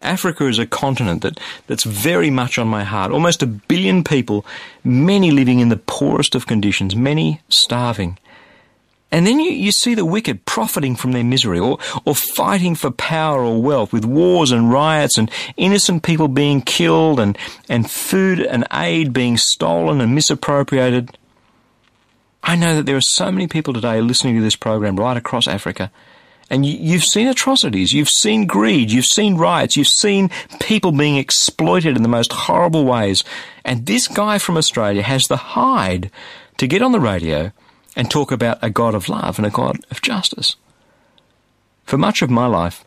Africa 0.00 0.46
is 0.46 0.58
a 0.58 0.66
continent 0.66 1.22
that, 1.22 1.38
that's 1.66 1.84
very 1.84 2.30
much 2.30 2.58
on 2.58 2.66
my 2.66 2.84
heart. 2.84 3.12
Almost 3.12 3.42
a 3.42 3.46
billion 3.46 4.02
people, 4.02 4.44
many 4.82 5.30
living 5.30 5.60
in 5.60 5.68
the 5.68 5.76
poorest 5.76 6.34
of 6.34 6.46
conditions, 6.46 6.96
many 6.96 7.40
starving. 7.48 8.18
And 9.12 9.26
then 9.26 9.38
you, 9.38 9.52
you 9.52 9.70
see 9.70 9.94
the 9.94 10.06
wicked 10.06 10.46
profiting 10.46 10.96
from 10.96 11.12
their 11.12 11.22
misery 11.22 11.58
or, 11.58 11.78
or 12.04 12.14
fighting 12.14 12.74
for 12.74 12.90
power 12.90 13.44
or 13.44 13.62
wealth 13.62 13.92
with 13.92 14.06
wars 14.06 14.50
and 14.50 14.72
riots 14.72 15.18
and 15.18 15.30
innocent 15.56 16.02
people 16.02 16.28
being 16.28 16.62
killed 16.62 17.20
and, 17.20 17.36
and 17.68 17.90
food 17.90 18.40
and 18.40 18.66
aid 18.72 19.12
being 19.12 19.36
stolen 19.36 20.00
and 20.00 20.14
misappropriated. 20.14 21.16
I 22.42 22.56
know 22.56 22.74
that 22.74 22.86
there 22.86 22.96
are 22.96 23.02
so 23.02 23.30
many 23.30 23.46
people 23.46 23.74
today 23.74 24.00
listening 24.00 24.34
to 24.36 24.42
this 24.42 24.56
program 24.56 24.96
right 24.96 25.16
across 25.16 25.46
Africa 25.46 25.92
and 26.52 26.66
you, 26.66 26.92
have 26.92 27.04
seen 27.04 27.28
atrocities, 27.28 27.94
you've 27.94 28.10
seen 28.10 28.46
greed, 28.46 28.90
you've 28.90 29.06
seen 29.06 29.36
riots, 29.36 29.74
you've 29.74 29.86
seen 29.86 30.28
people 30.60 30.92
being 30.92 31.16
exploited 31.16 31.96
in 31.96 32.02
the 32.02 32.10
most 32.10 32.30
horrible 32.30 32.84
ways. 32.84 33.24
And 33.64 33.86
this 33.86 34.06
guy 34.06 34.36
from 34.36 34.58
Australia 34.58 35.02
has 35.02 35.24
the 35.28 35.38
hide 35.38 36.10
to 36.58 36.66
get 36.66 36.82
on 36.82 36.92
the 36.92 37.00
radio 37.00 37.52
and 37.94 38.10
talk 38.10 38.32
about 38.32 38.58
a 38.62 38.70
God 38.70 38.94
of 38.94 39.08
love 39.08 39.38
and 39.38 39.46
a 39.46 39.50
God 39.50 39.78
of 39.90 40.02
justice. 40.02 40.56
For 41.84 41.98
much 41.98 42.22
of 42.22 42.30
my 42.30 42.46
life, 42.46 42.84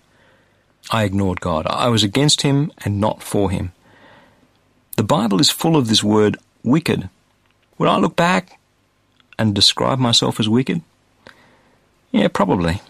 I 0.91 1.03
ignored 1.03 1.41
God. 1.41 1.67
I 1.67 1.89
was 1.89 2.03
against 2.03 2.41
Him 2.41 2.71
and 2.83 2.99
not 2.99 3.23
for 3.23 3.49
Him. 3.51 3.71
The 4.97 5.03
Bible 5.03 5.41
is 5.41 5.51
full 5.51 5.75
of 5.75 5.87
this 5.87 6.03
word 6.03 6.37
wicked. 6.63 7.09
Would 7.77 7.89
I 7.89 7.97
look 7.97 8.15
back 8.15 8.59
and 9.37 9.53
describe 9.53 9.99
myself 9.99 10.39
as 10.39 10.47
wicked? 10.47 10.81
Yeah, 12.11 12.29
probably. 12.29 12.81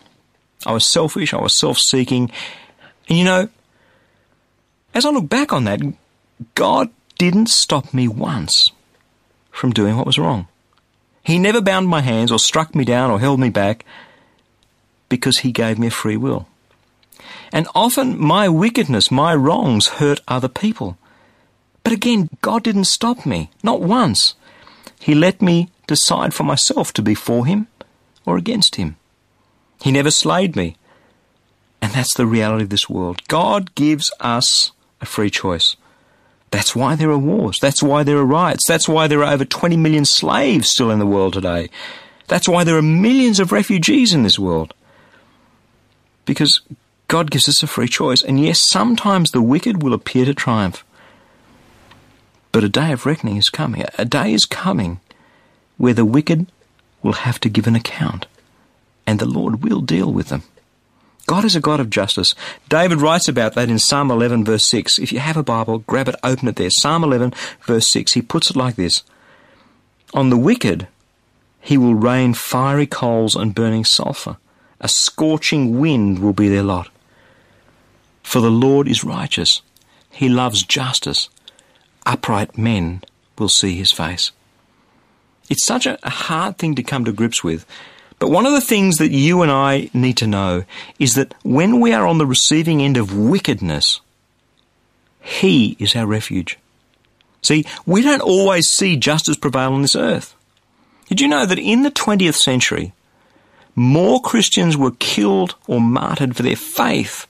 I 0.66 0.72
was 0.72 0.92
selfish, 0.92 1.34
I 1.34 1.42
was 1.42 1.58
self 1.58 1.78
seeking. 1.78 2.32
And 3.10 3.18
you 3.18 3.24
know, 3.24 3.50
as 4.94 5.06
I 5.06 5.10
look 5.10 5.30
back 5.30 5.52
on 5.52 5.64
that, 5.66 5.82
God 6.54 6.90
didn't 7.18 7.50
stop 7.50 7.94
me 7.94 8.08
once 8.08 8.72
from 9.52 9.72
doing 9.72 9.98
what 9.98 10.06
was 10.06 10.20
wrong. 10.20 10.48
He 11.26 11.40
never 11.40 11.60
bound 11.60 11.88
my 11.88 12.02
hands 12.02 12.32
or 12.32 12.38
struck 12.38 12.76
me 12.76 12.86
down 12.86 13.10
or 13.10 13.20
held 13.20 13.40
me 13.40 13.50
back 13.50 13.84
because 15.10 15.40
He 15.40 15.52
gave 15.52 15.80
me 15.80 15.88
a 15.88 15.92
free 15.92 16.18
will. 16.18 16.48
And 17.52 17.68
often 17.74 18.20
my 18.20 18.48
wickedness, 18.48 19.10
my 19.10 19.34
wrongs 19.34 19.88
hurt 20.00 20.22
other 20.28 20.48
people. 20.48 20.98
But 21.84 21.94
again, 21.94 22.30
God 22.42 22.64
didn't 22.64 22.86
stop 22.86 23.26
me, 23.26 23.50
not 23.64 23.82
once. 23.82 24.36
He 25.00 25.16
let 25.16 25.42
me 25.42 25.70
decide 25.88 26.34
for 26.34 26.44
myself 26.44 26.94
to 26.94 27.02
be 27.02 27.16
for 27.16 27.48
Him 27.48 27.68
or 28.26 28.38
against 28.38 28.76
Him. 28.76 28.96
He 29.82 29.92
never 29.92 30.12
slayed 30.12 30.56
me. 30.56 30.78
And 31.82 31.92
that's 31.92 32.16
the 32.16 32.28
reality 32.28 32.64
of 32.64 32.70
this 32.70 32.90
world. 32.90 33.28
God 33.28 33.74
gives 33.74 34.12
us 34.20 34.72
a 35.02 35.06
free 35.06 35.30
choice. 35.30 35.76
That's 36.56 36.74
why 36.74 36.96
there 36.96 37.12
are 37.12 37.18
wars. 37.18 37.60
That's 37.60 37.84
why 37.84 38.04
there 38.04 38.16
are 38.16 38.24
riots. 38.24 38.66
That's 38.66 38.88
why 38.88 39.08
there 39.08 39.22
are 39.26 39.34
over 39.34 39.44
20 39.44 39.76
million 39.76 40.06
slaves 40.06 40.70
still 40.70 40.90
in 40.90 41.00
the 41.00 41.06
world 41.06 41.34
today. 41.34 41.70
That's 42.30 42.48
why 42.48 42.64
there 42.64 42.78
are 42.78 42.82
millions 42.82 43.42
of 43.42 43.52
refugees 43.52 44.14
in 44.14 44.24
this 44.24 44.40
world. 44.40 44.74
Because 46.24 46.62
God 47.10 47.30
gives 47.30 47.50
us 47.50 47.62
a 47.62 47.68
free 47.68 47.90
choice. 47.90 48.24
And 48.24 48.42
yes, 48.42 48.62
sometimes 48.70 49.32
the 49.32 49.42
wicked 49.42 49.84
will 49.84 49.94
appear 49.94 50.24
to 50.24 50.34
triumph. 50.34 50.86
But 52.54 52.64
a 52.64 52.70
day 52.70 52.94
of 52.94 53.06
reckoning 53.06 53.36
is 53.36 53.50
coming. 53.50 53.84
A 53.98 54.06
day 54.06 54.32
is 54.32 54.46
coming 54.46 55.02
where 55.76 55.94
the 55.94 56.06
wicked 56.06 56.48
will 57.04 57.26
have 57.28 57.38
to 57.42 57.50
give 57.50 57.68
an 57.68 57.76
account 57.76 58.28
and 59.06 59.20
the 59.20 59.26
Lord 59.26 59.62
will 59.62 59.82
deal 59.82 60.10
with 60.10 60.30
them. 60.30 60.44
God 61.28 61.44
is 61.44 61.56
a 61.56 61.62
God 61.62 61.80
of 61.80 61.90
justice. 61.90 62.36
David 62.70 63.02
writes 63.02 63.28
about 63.28 63.56
that 63.56 63.70
in 63.70 63.80
Psalm 63.80 64.12
11, 64.12 64.46
verse 64.46 64.68
6. 64.70 65.00
If 65.00 65.12
you 65.12 65.20
have 65.20 65.38
a 65.38 65.44
Bible, 65.44 65.80
grab 65.80 66.08
it, 66.08 66.16
open 66.24 66.48
it 66.48 66.56
there. 66.56 66.70
Psalm 66.70 67.04
11, 67.04 67.34
verse 67.62 67.90
6. 67.92 68.14
He 68.14 68.22
puts 68.22 68.50
it 68.50 68.56
like 68.56 68.76
this 68.76 69.04
On 70.14 70.30
the 70.30 70.38
wicked, 70.38 70.88
he 71.60 71.78
will 71.78 71.96
rain 71.96 72.34
fiery 72.34 72.86
coals 72.86 73.36
and 73.36 73.56
burning 73.56 73.86
sulphur. 73.86 74.38
A 74.80 74.88
scorching 74.88 75.80
wind 75.80 76.20
will 76.20 76.34
be 76.34 76.48
their 76.48 76.64
lot. 76.64 76.90
For 78.22 78.40
the 78.40 78.52
Lord 78.52 78.88
is 78.88 79.04
righteous. 79.04 79.62
He 80.12 80.30
loves 80.30 80.64
justice. 80.64 81.30
Upright 82.06 82.58
men 82.58 83.02
will 83.40 83.50
see 83.50 83.76
his 83.76 83.92
face. 83.92 84.32
It's 85.50 85.66
such 85.66 85.86
a 85.86 85.98
hard 86.04 86.58
thing 86.58 86.76
to 86.76 86.84
come 86.84 87.06
to 87.06 87.12
grips 87.12 87.44
with 87.44 87.66
but 88.20 88.30
one 88.30 88.46
of 88.46 88.54
the 88.54 88.62
things 88.62 88.98
that 88.98 89.12
you 89.12 89.42
and 89.42 89.52
I 89.52 89.90
need 89.94 90.18
to 90.18 90.28
know 90.28 90.64
is 91.00 91.16
that 91.16 91.34
when 91.44 91.80
we 91.80 91.94
are 91.94 92.08
on 92.08 92.18
the 92.18 92.26
receiving 92.26 92.82
end 92.82 92.98
of 92.98 93.18
wickedness, 93.18 94.02
He 95.22 95.76
is 95.80 95.96
our 95.96 96.08
refuge. 96.08 96.58
See, 97.42 97.66
we 97.86 98.02
don't 98.02 98.22
always 98.22 98.66
see 98.68 98.98
justice 98.98 99.38
prevail 99.38 99.74
on 99.74 99.82
this 99.82 99.96
earth. 99.96 100.36
Did 101.08 101.22
you 101.22 101.28
know 101.28 101.46
that 101.46 101.60
in 101.60 101.84
the 101.84 101.92
20th 101.92 102.36
century, 102.36 102.94
more 103.76 104.22
Christians 104.22 104.76
were 104.78 104.92
killed 105.00 105.56
or 105.68 105.80
martyred 105.80 106.36
for 106.36 106.44
their 106.44 106.56
faith 106.56 107.28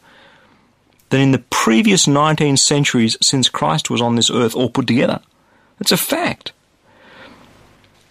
than 1.10 1.20
in 1.20 1.32
the 1.32 1.44
previous 1.50 2.08
19 2.08 2.58
centuries 2.58 3.18
since 3.22 3.50
Christ 3.50 3.90
was 3.90 4.02
on 4.02 4.16
this 4.16 4.32
earth 4.32 4.56
all 4.56 4.70
put 4.70 4.88
together. 4.88 5.20
It's 5.80 5.92
a 5.92 5.98
fact. 5.98 6.54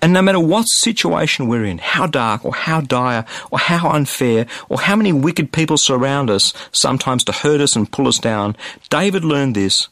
And 0.05 0.13
no 0.13 0.21
matter 0.21 0.39
what 0.39 0.65
situation 0.65 1.49
we're 1.49 1.65
in, 1.65 1.79
how 1.79 2.07
dark 2.07 2.45
or 2.45 2.55
how 2.55 2.83
dire 2.83 3.25
or 3.51 3.59
how 3.59 3.89
unfair 3.89 4.45
or 4.69 4.79
how 4.79 4.97
many 4.97 5.15
wicked 5.15 5.51
people 5.51 5.79
surround 5.79 6.29
us, 6.29 6.53
sometimes 6.73 7.25
to 7.25 7.33
hurt 7.33 7.63
us 7.63 7.75
and 7.75 7.91
pull 7.91 8.07
us 8.07 8.19
down, 8.19 8.55
David 8.91 9.25
learned 9.25 9.55
this. 9.55 9.89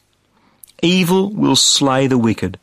Evil 0.83 1.31
will 1.31 1.55
slay 1.55 2.05
the 2.05 2.19
wicked. 2.19 2.59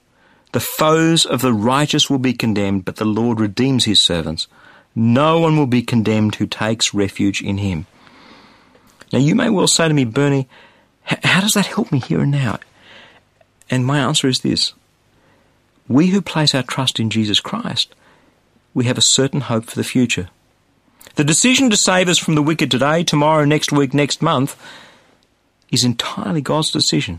The 0.52 0.60
foes 0.60 1.26
of 1.26 1.42
the 1.42 1.52
righteous 1.52 2.08
will 2.08 2.20
be 2.20 2.34
condemned, 2.34 2.84
but 2.84 2.96
the 2.96 3.04
Lord 3.04 3.40
redeems 3.40 3.84
his 3.84 4.00
servants. 4.00 4.46
No 4.94 5.40
one 5.40 5.56
will 5.56 5.66
be 5.66 5.82
condemned 5.82 6.36
who 6.36 6.46
takes 6.46 6.94
refuge 6.94 7.42
in 7.42 7.58
him. 7.58 7.86
Now 9.12 9.18
you 9.18 9.34
may 9.34 9.50
well 9.50 9.66
say 9.66 9.88
to 9.88 9.94
me, 9.94 10.04
Bernie, 10.04 10.46
how 11.02 11.40
does 11.40 11.54
that 11.54 11.66
help 11.66 11.90
me 11.90 11.98
here 11.98 12.20
and 12.20 12.30
now? 12.30 12.60
And 13.68 13.84
my 13.84 13.98
answer 13.98 14.28
is 14.28 14.42
this. 14.42 14.72
We 15.90 16.06
who 16.10 16.22
place 16.22 16.54
our 16.54 16.62
trust 16.62 17.00
in 17.00 17.10
Jesus 17.10 17.40
Christ, 17.40 17.96
we 18.74 18.84
have 18.84 18.96
a 18.96 19.02
certain 19.02 19.40
hope 19.40 19.64
for 19.64 19.74
the 19.74 19.82
future. 19.82 20.28
The 21.16 21.24
decision 21.24 21.68
to 21.68 21.76
save 21.76 22.08
us 22.08 22.16
from 22.16 22.36
the 22.36 22.42
wicked 22.42 22.70
today, 22.70 23.02
tomorrow, 23.02 23.44
next 23.44 23.72
week, 23.72 23.92
next 23.92 24.22
month, 24.22 24.56
is 25.72 25.82
entirely 25.82 26.42
God's 26.42 26.70
decision. 26.70 27.18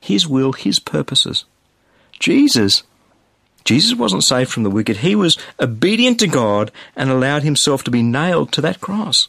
His 0.00 0.26
will, 0.26 0.54
His 0.54 0.78
purposes. 0.78 1.44
Jesus, 2.18 2.84
Jesus 3.64 3.94
wasn't 3.94 4.24
saved 4.24 4.50
from 4.50 4.62
the 4.62 4.70
wicked. 4.70 4.98
He 4.98 5.14
was 5.14 5.36
obedient 5.60 6.18
to 6.20 6.26
God 6.26 6.72
and 6.96 7.10
allowed 7.10 7.42
himself 7.42 7.84
to 7.84 7.90
be 7.90 8.02
nailed 8.02 8.50
to 8.52 8.62
that 8.62 8.80
cross. 8.80 9.28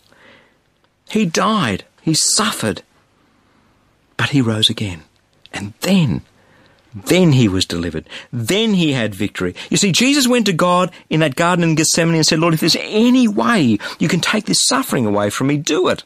He 1.09 1.25
died. 1.25 1.83
He 2.01 2.13
suffered. 2.13 2.83
But 4.15 4.29
he 4.29 4.39
rose 4.39 4.69
again. 4.69 5.03
And 5.51 5.73
then 5.81 6.21
then 7.05 7.33
he 7.33 7.47
was 7.47 7.65
delivered. 7.65 8.07
Then 8.31 8.73
he 8.73 8.93
had 8.93 9.13
victory. 9.13 9.55
You 9.69 9.77
see, 9.77 9.91
Jesus 9.91 10.27
went 10.27 10.45
to 10.45 10.53
God 10.53 10.91
in 11.09 11.19
that 11.19 11.35
garden 11.35 11.63
in 11.63 11.75
Gethsemane 11.75 12.15
and 12.15 12.25
said, 12.25 12.39
Lord, 12.39 12.53
if 12.53 12.59
there's 12.59 12.77
any 12.79 13.27
way 13.27 13.77
you 13.99 14.07
can 14.07 14.19
take 14.19 14.45
this 14.45 14.65
suffering 14.65 15.05
away 15.05 15.29
from 15.29 15.47
me, 15.47 15.57
do 15.57 15.87
it. 15.87 16.03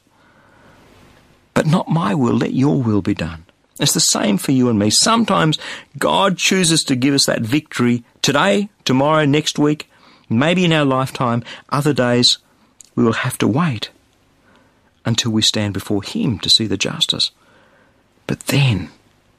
But 1.54 1.68
not 1.68 1.90
my 1.90 2.14
will, 2.16 2.36
let 2.36 2.54
your 2.54 2.82
will 2.82 3.02
be 3.02 3.14
done. 3.14 3.46
It's 3.80 3.94
the 3.94 4.00
same 4.00 4.38
for 4.38 4.52
you 4.52 4.70
and 4.70 4.78
me. 4.78 4.90
Sometimes 4.90 5.58
God 5.98 6.38
chooses 6.38 6.84
to 6.84 6.96
give 6.96 7.14
us 7.14 7.26
that 7.26 7.42
victory 7.42 8.04
today, 8.22 8.70
tomorrow, 8.86 9.26
next 9.26 9.58
week, 9.58 9.90
maybe 10.30 10.66
in 10.66 10.74
our 10.74 10.86
lifetime. 10.86 11.44
Other 11.70 11.94
days, 11.94 12.38
we 12.96 13.04
will 13.04 13.14
have 13.14 13.38
to 13.40 13.48
wait 13.48 13.90
until 15.04 15.32
we 15.32 15.42
stand 15.42 15.74
before 15.74 16.04
Him 16.04 16.38
to 16.40 16.50
see 16.50 16.68
the 16.68 16.78
justice. 16.78 17.32
But 18.28 18.42
then, 18.42 18.90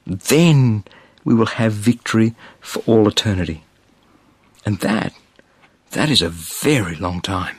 then 0.06 0.84
we 1.24 1.34
will 1.34 1.46
have 1.46 1.72
victory 1.72 2.34
for 2.60 2.82
all 2.86 3.06
eternity. 3.08 3.64
And 4.64 4.78
that, 4.80 5.12
that 5.90 6.10
is 6.10 6.22
a 6.22 6.28
very 6.28 6.96
long 6.96 7.20
time. 7.20 7.56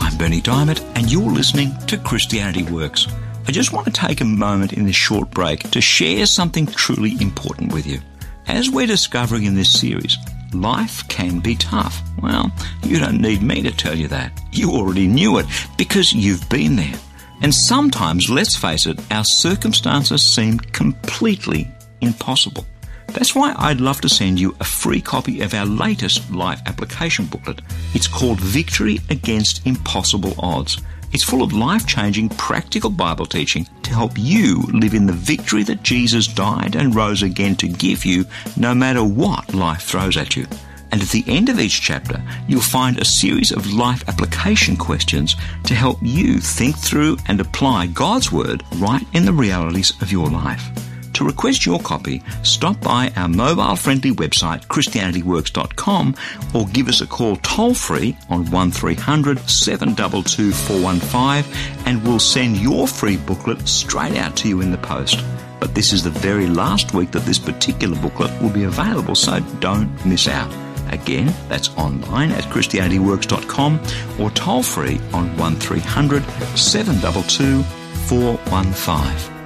I'm 0.00 0.16
Bernie 0.18 0.40
Dymet, 0.40 0.80
and 0.96 1.10
you're 1.10 1.30
listening 1.30 1.76
to 1.86 1.98
Christianity 1.98 2.62
Works. 2.64 3.06
I 3.48 3.52
just 3.52 3.72
want 3.72 3.86
to 3.86 3.92
take 3.92 4.20
a 4.20 4.24
moment 4.24 4.72
in 4.72 4.86
this 4.86 4.96
short 4.96 5.30
break 5.30 5.70
to 5.70 5.80
share 5.80 6.26
something 6.26 6.66
truly 6.66 7.16
important 7.20 7.72
with 7.72 7.86
you. 7.86 8.00
As 8.48 8.70
we're 8.70 8.86
discovering 8.86 9.44
in 9.44 9.54
this 9.54 9.72
series, 9.72 10.16
life 10.52 11.06
can 11.08 11.40
be 11.40 11.54
tough. 11.56 12.00
Well, 12.22 12.50
you 12.82 12.98
don't 12.98 13.20
need 13.20 13.42
me 13.42 13.62
to 13.62 13.70
tell 13.70 13.94
you 13.94 14.08
that. 14.08 14.32
You 14.52 14.70
already 14.70 15.06
knew 15.06 15.38
it 15.38 15.46
because 15.76 16.12
you've 16.12 16.48
been 16.48 16.76
there. 16.76 16.94
And 17.42 17.54
sometimes, 17.54 18.30
let's 18.30 18.56
face 18.56 18.86
it, 18.86 18.98
our 19.12 19.24
circumstances 19.24 20.22
seem 20.22 20.58
completely 20.58 21.70
impossible. 22.00 22.66
That's 23.08 23.34
why 23.34 23.54
I'd 23.56 23.80
love 23.80 24.00
to 24.02 24.08
send 24.08 24.40
you 24.40 24.56
a 24.60 24.64
free 24.64 25.00
copy 25.00 25.40
of 25.40 25.54
our 25.54 25.66
latest 25.66 26.30
life 26.30 26.60
application 26.66 27.26
booklet. 27.26 27.62
It's 27.94 28.08
called 28.08 28.40
Victory 28.40 29.00
Against 29.10 29.66
Impossible 29.66 30.34
Odds. 30.38 30.82
It's 31.12 31.22
full 31.24 31.42
of 31.42 31.52
life 31.52 31.86
changing, 31.86 32.30
practical 32.30 32.90
Bible 32.90 33.26
teaching 33.26 33.66
to 33.84 33.90
help 33.90 34.12
you 34.16 34.62
live 34.72 34.92
in 34.92 35.06
the 35.06 35.12
victory 35.12 35.62
that 35.62 35.82
Jesus 35.82 36.26
died 36.26 36.74
and 36.74 36.94
rose 36.94 37.22
again 37.22 37.56
to 37.56 37.68
give 37.68 38.04
you, 38.04 38.26
no 38.56 38.74
matter 38.74 39.04
what 39.04 39.54
life 39.54 39.82
throws 39.82 40.16
at 40.16 40.36
you. 40.36 40.46
And 40.92 41.02
at 41.02 41.08
the 41.08 41.24
end 41.26 41.48
of 41.48 41.58
each 41.58 41.80
chapter, 41.80 42.22
you'll 42.46 42.60
find 42.60 42.98
a 42.98 43.04
series 43.04 43.52
of 43.52 43.72
life 43.72 44.08
application 44.08 44.76
questions 44.76 45.36
to 45.64 45.74
help 45.74 45.98
you 46.02 46.38
think 46.38 46.76
through 46.76 47.18
and 47.28 47.40
apply 47.40 47.86
God's 47.86 48.30
Word 48.30 48.62
right 48.76 49.06
in 49.12 49.24
the 49.24 49.32
realities 49.32 49.92
of 50.00 50.12
your 50.12 50.28
life. 50.28 50.70
To 51.16 51.24
request 51.24 51.64
your 51.64 51.80
copy, 51.80 52.22
stop 52.42 52.78
by 52.82 53.10
our 53.16 53.26
mobile 53.26 53.74
friendly 53.74 54.10
website, 54.10 54.66
ChristianityWorks.com, 54.66 56.14
or 56.54 56.66
give 56.66 56.88
us 56.88 57.00
a 57.00 57.06
call 57.06 57.36
toll 57.36 57.72
free 57.72 58.18
on 58.28 58.44
1300 58.50 59.38
722 59.48 60.52
415, 60.52 61.54
and 61.86 62.04
we'll 62.04 62.18
send 62.18 62.58
your 62.58 62.86
free 62.86 63.16
booklet 63.16 63.66
straight 63.66 64.16
out 64.18 64.36
to 64.36 64.48
you 64.48 64.60
in 64.60 64.70
the 64.70 64.76
post. 64.76 65.24
But 65.58 65.74
this 65.74 65.94
is 65.94 66.04
the 66.04 66.10
very 66.10 66.48
last 66.48 66.92
week 66.92 67.12
that 67.12 67.24
this 67.24 67.38
particular 67.38 67.98
booklet 67.98 68.30
will 68.42 68.50
be 68.50 68.64
available, 68.64 69.14
so 69.14 69.40
don't 69.60 69.88
miss 70.04 70.28
out. 70.28 70.65
Again, 70.90 71.34
that's 71.48 71.70
online 71.76 72.32
at 72.32 72.44
ChristianityWorks.com 72.44 73.80
or 74.20 74.30
toll 74.30 74.62
free 74.62 75.00
on 75.12 75.36
1300 75.36 76.22
722 76.56 77.62
415. 78.08 79.36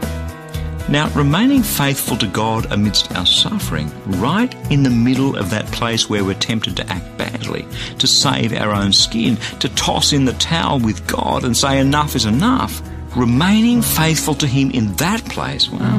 Now, 0.91 1.09
remaining 1.11 1.63
faithful 1.63 2.17
to 2.17 2.27
God 2.27 2.73
amidst 2.73 3.15
our 3.15 3.25
suffering, 3.25 3.93
right 4.21 4.53
in 4.73 4.83
the 4.83 4.91
middle 4.91 5.37
of 5.37 5.51
that 5.51 5.67
place 5.67 6.11
where 6.11 6.25
we're 6.25 6.35
tempted 6.35 6.77
to 6.79 6.87
act 6.89 7.17
badly, 7.17 7.65
to 7.99 8.09
save 8.09 8.53
our 8.53 8.75
own 8.75 8.93
skin, 8.93 9.37
to 9.61 9.69
toss 9.69 10.13
in 10.13 10.25
the 10.25 10.33
towel 10.33 10.81
with 10.81 11.07
God 11.07 11.45
and 11.45 11.57
say 11.57 11.79
enough 11.79 12.17
is 12.17 12.25
enough, 12.25 12.83
remaining 13.17 13.83
faithful 13.83 14.35
to 14.35 14.49
Him 14.49 14.73
in 14.73 14.93
that 14.95 15.25
place, 15.27 15.71
well, 15.71 15.99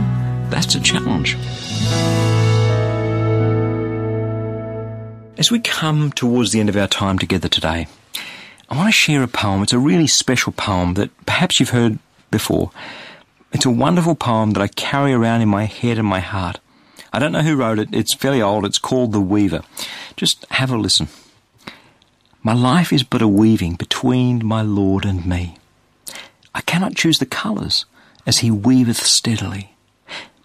that's 0.50 0.76
a 0.76 0.82
challenge. 0.82 1.38
As 5.42 5.50
we 5.50 5.60
come 5.60 6.12
towards 6.12 6.52
the 6.52 6.60
end 6.60 6.70
of 6.70 6.78
our 6.78 6.88
time 6.88 7.18
together 7.18 7.50
today, 7.50 7.88
I 8.70 8.78
want 8.78 8.90
to 8.90 8.92
share 8.92 9.24
a 9.24 9.28
poem. 9.28 9.64
It's 9.64 9.74
a 9.74 9.80
really 9.80 10.06
special 10.06 10.52
poem 10.52 10.94
that 10.94 11.10
perhaps 11.26 11.60
you've 11.60 11.72
heard 11.72 11.98
before. 12.30 12.70
It's 13.52 13.66
a 13.66 13.72
wonderful 13.72 14.14
poem 14.14 14.52
that 14.52 14.62
I 14.62 14.68
carry 14.68 15.14
around 15.14 15.42
in 15.42 15.50
my 15.50 15.64
head 15.64 15.98
and 15.98 16.08
my 16.08 16.20
heart. 16.20 16.60
I 17.12 17.18
don't 17.18 17.32
know 17.32 17.42
who 17.42 17.56
wrote 17.56 17.80
it. 17.80 17.90
It's 17.92 18.14
fairly 18.14 18.40
old. 18.40 18.66
It's 18.66 18.78
called 18.78 19.14
The 19.14 19.20
Weaver. 19.20 19.64
Just 20.16 20.46
have 20.52 20.70
a 20.70 20.78
listen. 20.78 21.08
My 22.44 22.54
life 22.54 22.94
is 22.94 23.02
but 23.02 23.24
a 23.24 23.28
weaving 23.28 23.78
between 23.78 24.46
my 24.46 24.62
Lord 24.62 25.06
and 25.06 25.26
me. 25.26 25.58
I 26.54 26.62
cannot 26.62 26.96
choose 26.96 27.18
the 27.18 27.26
colours 27.26 27.86
as 28.28 28.38
he 28.38 28.52
weaveth 28.52 29.02
steadily. 29.02 29.74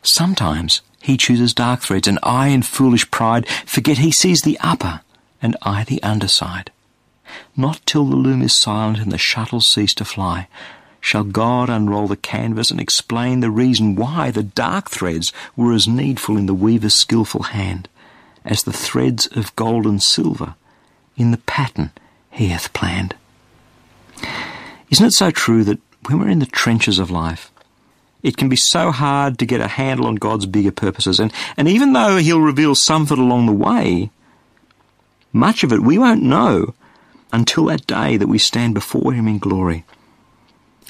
Sometimes 0.02 0.80
he 1.06 1.16
chooses 1.16 1.54
dark 1.54 1.80
threads, 1.82 2.08
and 2.08 2.18
I, 2.24 2.48
in 2.48 2.62
foolish 2.62 3.08
pride, 3.12 3.48
forget 3.64 3.98
he 3.98 4.10
sees 4.10 4.40
the 4.40 4.58
upper, 4.60 5.02
and 5.40 5.56
I 5.62 5.84
the 5.84 6.02
underside. 6.02 6.72
Not 7.56 7.80
till 7.86 8.04
the 8.04 8.16
loom 8.16 8.42
is 8.42 8.60
silent 8.60 8.98
and 8.98 9.12
the 9.12 9.18
shuttles 9.18 9.66
cease 9.70 9.94
to 9.94 10.04
fly 10.04 10.48
shall 11.00 11.22
God 11.22 11.70
unroll 11.70 12.08
the 12.08 12.16
canvas 12.16 12.72
and 12.72 12.80
explain 12.80 13.38
the 13.38 13.52
reason 13.52 13.94
why 13.94 14.32
the 14.32 14.42
dark 14.42 14.90
threads 14.90 15.32
were 15.54 15.72
as 15.72 15.86
needful 15.86 16.36
in 16.36 16.46
the 16.46 16.54
weaver's 16.54 16.96
skilful 16.96 17.44
hand 17.44 17.88
as 18.44 18.64
the 18.64 18.72
threads 18.72 19.28
of 19.28 19.54
gold 19.54 19.86
and 19.86 20.02
silver 20.02 20.56
in 21.16 21.30
the 21.30 21.38
pattern 21.38 21.92
he 22.32 22.48
hath 22.48 22.72
planned. 22.72 23.14
Isn't 24.90 25.06
it 25.06 25.12
so 25.12 25.30
true 25.30 25.62
that 25.62 25.78
when 26.06 26.18
we're 26.18 26.28
in 26.28 26.40
the 26.40 26.46
trenches 26.46 26.98
of 26.98 27.12
life, 27.12 27.52
it 28.26 28.36
can 28.36 28.48
be 28.48 28.56
so 28.56 28.90
hard 28.90 29.38
to 29.38 29.46
get 29.46 29.60
a 29.60 29.68
handle 29.68 30.06
on 30.06 30.16
God's 30.16 30.46
bigger 30.46 30.72
purposes. 30.72 31.20
And, 31.20 31.32
and 31.56 31.68
even 31.68 31.92
though 31.92 32.16
He'll 32.16 32.40
reveal 32.40 32.74
some 32.74 33.02
of 33.02 33.12
it 33.12 33.18
along 33.18 33.46
the 33.46 33.52
way, 33.52 34.10
much 35.32 35.62
of 35.62 35.72
it 35.72 35.80
we 35.80 35.96
won't 35.96 36.24
know 36.24 36.74
until 37.32 37.66
that 37.66 37.86
day 37.86 38.16
that 38.16 38.26
we 38.26 38.38
stand 38.38 38.74
before 38.74 39.12
Him 39.12 39.28
in 39.28 39.38
glory. 39.38 39.84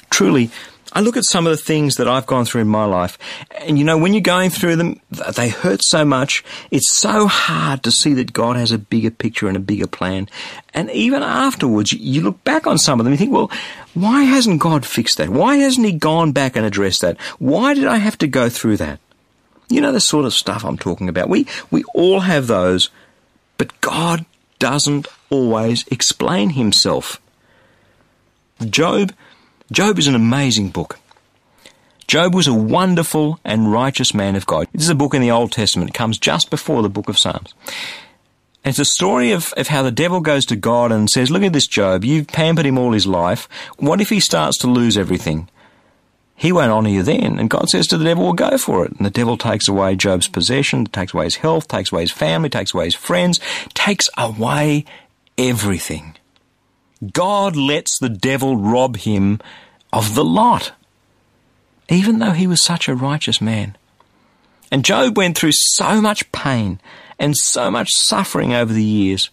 Truly, 0.09 0.49
I 0.97 1.01
look 1.01 1.15
at 1.15 1.25
some 1.25 1.45
of 1.45 1.51
the 1.51 1.63
things 1.63 1.97
that 1.97 2.07
I've 2.07 2.25
gone 2.25 2.43
through 2.43 2.61
in 2.61 2.67
my 2.67 2.85
life, 2.85 3.19
and 3.61 3.77
you 3.77 3.85
know, 3.85 3.99
when 3.99 4.15
you're 4.15 4.21
going 4.21 4.49
through 4.49 4.77
them, 4.77 4.99
they 5.35 5.47
hurt 5.47 5.83
so 5.83 6.03
much. 6.03 6.43
It's 6.71 6.91
so 6.91 7.27
hard 7.27 7.83
to 7.83 7.91
see 7.91 8.15
that 8.15 8.33
God 8.33 8.55
has 8.55 8.71
a 8.71 8.79
bigger 8.79 9.11
picture 9.11 9.47
and 9.47 9.55
a 9.55 9.59
bigger 9.59 9.85
plan. 9.85 10.27
And 10.73 10.89
even 10.89 11.21
afterwards, 11.21 11.93
you 11.93 12.21
look 12.21 12.43
back 12.43 12.65
on 12.65 12.79
some 12.79 12.99
of 12.99 13.03
them, 13.03 13.13
you 13.13 13.17
think, 13.19 13.31
well, 13.31 13.51
why 13.93 14.23
hasn't 14.23 14.59
God 14.59 14.87
fixed 14.87 15.19
that? 15.19 15.29
Why 15.29 15.57
hasn't 15.57 15.85
He 15.85 15.93
gone 15.93 16.31
back 16.31 16.55
and 16.55 16.65
addressed 16.65 17.01
that? 17.01 17.21
Why 17.37 17.75
did 17.75 17.85
I 17.85 17.97
have 17.97 18.17
to 18.17 18.27
go 18.27 18.49
through 18.49 18.77
that? 18.77 18.99
You 19.69 19.81
know 19.81 19.91
the 19.91 19.99
sort 19.99 20.25
of 20.25 20.33
stuff 20.33 20.65
I'm 20.65 20.79
talking 20.79 21.09
about. 21.09 21.29
We, 21.29 21.45
we 21.69 21.83
all 21.93 22.21
have 22.21 22.47
those, 22.47 22.89
but 23.59 23.79
God 23.81 24.25
doesn't 24.57 25.07
always 25.29 25.85
explain 25.89 26.49
himself. 26.49 27.21
Job, 28.67 29.13
Job 29.71 29.99
is 29.99 30.07
an 30.07 30.15
amazing 30.15 30.69
book. 30.69 30.99
Job 32.07 32.33
was 32.33 32.47
a 32.47 32.53
wonderful 32.53 33.37
and 33.43 33.71
righteous 33.71 34.13
man 34.13 34.37
of 34.37 34.45
God. 34.45 34.67
This 34.71 34.83
is 34.83 34.89
a 34.89 34.95
book 34.95 35.13
in 35.13 35.21
the 35.21 35.31
Old 35.31 35.51
Testament. 35.51 35.89
It 35.89 35.93
comes 35.93 36.17
just 36.17 36.49
before 36.49 36.81
the 36.81 36.89
book 36.89 37.09
of 37.09 37.19
Psalms. 37.19 37.53
And 38.63 38.71
it's 38.71 38.79
a 38.79 38.85
story 38.85 39.31
of, 39.31 39.53
of 39.57 39.67
how 39.67 39.83
the 39.83 39.91
devil 39.91 40.21
goes 40.21 40.45
to 40.45 40.55
God 40.55 40.93
and 40.93 41.09
says, 41.09 41.29
Look 41.29 41.43
at 41.43 41.51
this 41.51 41.67
Job. 41.67 42.05
You've 42.05 42.27
pampered 42.27 42.65
him 42.65 42.77
all 42.77 42.93
his 42.93 43.05
life. 43.05 43.49
What 43.77 43.99
if 43.99 44.09
he 44.09 44.21
starts 44.21 44.57
to 44.59 44.67
lose 44.67 44.97
everything? 44.97 45.49
He 46.33 46.53
won't 46.53 46.71
honour 46.71 46.89
you 46.89 47.03
then. 47.03 47.37
And 47.39 47.49
God 47.49 47.69
says 47.69 47.87
to 47.87 47.97
the 47.97 48.05
devil, 48.05 48.23
Well, 48.23 48.33
go 48.33 48.57
for 48.57 48.85
it. 48.85 48.91
And 48.91 49.05
the 49.05 49.09
devil 49.09 49.37
takes 49.37 49.67
away 49.67 49.97
Job's 49.97 50.29
possession, 50.29 50.85
takes 50.85 51.13
away 51.13 51.25
his 51.25 51.37
health, 51.37 51.67
takes 51.67 51.91
away 51.91 52.01
his 52.01 52.11
family, 52.11 52.49
takes 52.49 52.73
away 52.73 52.85
his 52.85 52.95
friends, 52.95 53.41
takes 53.73 54.09
away 54.17 54.85
everything. 55.37 56.16
God 57.13 57.55
lets 57.55 57.97
the 57.99 58.09
devil 58.09 58.57
rob 58.57 58.97
him 58.97 59.39
of 59.93 60.15
the 60.15 60.25
lot, 60.25 60.71
even 61.89 62.19
though 62.19 62.31
he 62.31 62.47
was 62.47 62.63
such 62.63 62.87
a 62.87 62.95
righteous 62.95 63.39
man. 63.39 63.77
And 64.71 64.83
Job 64.83 65.15
went 65.15 65.37
through 65.37 65.53
so 65.53 66.01
much 66.01 66.31
pain 66.31 66.79
and 67.19 67.37
so 67.37 67.71
much 67.71 67.89
suffering 67.91 68.53
over 68.53 68.73
the 68.73 68.83
years. 68.83 69.29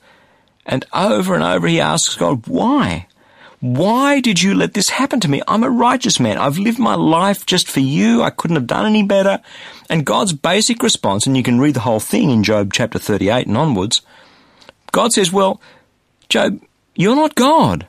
And 0.66 0.85
over 0.92 1.35
and 1.35 1.42
over 1.42 1.66
he 1.66 1.81
asks 1.81 2.16
God, 2.16 2.46
why? 2.46 3.07
Why 3.61 4.20
did 4.20 4.42
you 4.42 4.55
let 4.55 4.74
this 4.74 4.90
happen 4.90 5.20
to 5.20 5.29
me? 5.29 5.40
I'm 5.48 5.64
a 5.64 5.70
righteous 5.70 6.20
man. 6.20 6.37
I've 6.37 6.59
lived 6.59 6.79
my 6.79 6.94
life 6.94 7.46
just 7.46 7.66
for 7.66 7.81
you. 7.81 8.22
I 8.22 8.31
couldn't 8.31 8.57
have 8.57 8.66
done 8.66 8.85
any 8.85 9.03
better. 9.03 9.40
And 9.88 10.05
God's 10.05 10.35
basic 10.35 10.83
response, 10.83 11.27
and 11.27 11.35
you 11.35 11.42
can 11.42 11.59
read 11.59 11.74
the 11.74 11.81
whole 11.81 12.00
thing 12.00 12.31
in 12.31 12.44
Job 12.44 12.72
chapter 12.74 12.98
38 12.98 13.46
and 13.46 13.57
onwards, 13.57 14.03
God 14.92 15.12
says, 15.12 15.33
well, 15.33 15.62
Job, 16.29 16.61
you're 16.94 17.16
not 17.16 17.35
God. 17.35 17.87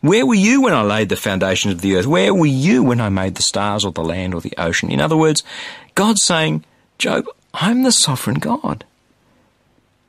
Where 0.00 0.24
were 0.24 0.34
you 0.34 0.62
when 0.62 0.74
I 0.74 0.82
laid 0.82 1.08
the 1.08 1.16
foundations 1.16 1.74
of 1.74 1.80
the 1.80 1.96
earth? 1.96 2.06
Where 2.06 2.32
were 2.32 2.46
you 2.46 2.84
when 2.84 3.00
I 3.00 3.08
made 3.08 3.34
the 3.34 3.42
stars 3.42 3.84
or 3.84 3.90
the 3.90 4.04
land 4.04 4.32
or 4.34 4.40
the 4.40 4.54
ocean? 4.56 4.90
In 4.90 5.00
other 5.00 5.16
words, 5.16 5.42
God's 5.94 6.22
saying, 6.22 6.64
Job, 6.98 7.26
I'm 7.52 7.82
the 7.82 7.92
sovereign 7.92 8.38
God. 8.38 8.84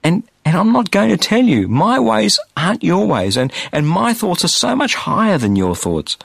And, 0.03 0.23
and 0.45 0.55
I'm 0.55 0.71
not 0.71 0.91
going 0.91 1.09
to 1.09 1.17
tell 1.17 1.43
you. 1.43 1.67
My 1.67 1.99
ways 1.99 2.39
aren't 2.55 2.83
your 2.83 3.07
ways, 3.07 3.35
and, 3.35 3.51
and 3.71 3.87
my 3.87 4.13
thoughts 4.13 4.45
are 4.45 4.49
so 4.49 4.75
much 4.75 4.95
higher 4.95 5.37
than 5.37 5.55
your 5.55 5.75
thoughts. 5.75 6.17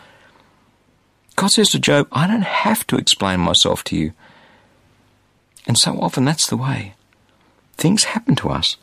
God 1.37 1.51
says 1.51 1.71
to 1.71 1.79
Job, 1.79 2.07
I 2.13 2.27
don't 2.27 2.43
have 2.43 2.87
to 2.89 2.97
explain 2.97 3.41
myself 3.41 3.83
to 3.85 3.97
you. 3.97 4.13
And 5.67 5.79
so 5.79 5.99
often 5.99 6.25
that's 6.25 6.49
the 6.49 6.57
way. 6.57 6.95
Things 7.77 8.05
happen 8.05 8.37
to 8.37 8.51
us. 8.51 8.77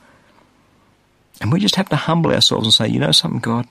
And 1.41 1.51
we 1.51 1.59
just 1.59 1.75
have 1.75 1.89
to 1.89 1.95
humble 1.95 2.31
ourselves 2.31 2.67
and 2.67 2.73
say, 2.73 2.87
you 2.87 2.99
know 2.99 3.11
something, 3.11 3.39
God? 3.39 3.67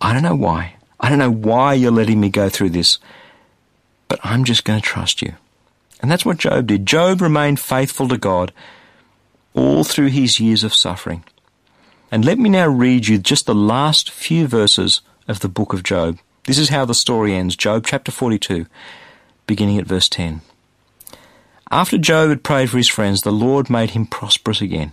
I 0.00 0.12
don't 0.12 0.22
know 0.22 0.36
why. 0.36 0.76
I 1.00 1.08
don't 1.08 1.18
know 1.18 1.32
why 1.32 1.72
you're 1.72 1.90
letting 1.90 2.20
me 2.20 2.28
go 2.28 2.50
through 2.50 2.70
this, 2.70 2.98
but 4.06 4.20
I'm 4.22 4.44
just 4.44 4.64
going 4.64 4.80
to 4.80 4.86
trust 4.86 5.22
you. 5.22 5.34
And 6.02 6.10
that's 6.10 6.26
what 6.26 6.36
Job 6.36 6.66
did. 6.66 6.84
Job 6.84 7.22
remained 7.22 7.58
faithful 7.58 8.06
to 8.08 8.18
God 8.18 8.52
all 9.54 9.82
through 9.82 10.08
his 10.08 10.38
years 10.38 10.62
of 10.62 10.74
suffering. 10.74 11.24
And 12.12 12.24
let 12.24 12.38
me 12.38 12.50
now 12.50 12.68
read 12.68 13.08
you 13.08 13.18
just 13.18 13.46
the 13.46 13.54
last 13.54 14.10
few 14.10 14.46
verses 14.46 15.00
of 15.26 15.40
the 15.40 15.48
book 15.48 15.72
of 15.72 15.82
Job. 15.82 16.18
This 16.44 16.58
is 16.58 16.68
how 16.68 16.84
the 16.84 16.94
story 16.94 17.34
ends 17.34 17.56
Job 17.56 17.86
chapter 17.86 18.12
42, 18.12 18.66
beginning 19.46 19.78
at 19.78 19.86
verse 19.86 20.08
10. 20.08 20.42
After 21.70 21.96
Job 21.96 22.28
had 22.28 22.42
prayed 22.42 22.68
for 22.68 22.76
his 22.76 22.88
friends, 22.88 23.20
the 23.20 23.30
Lord 23.30 23.70
made 23.70 23.90
him 23.90 24.06
prosperous 24.06 24.60
again 24.60 24.92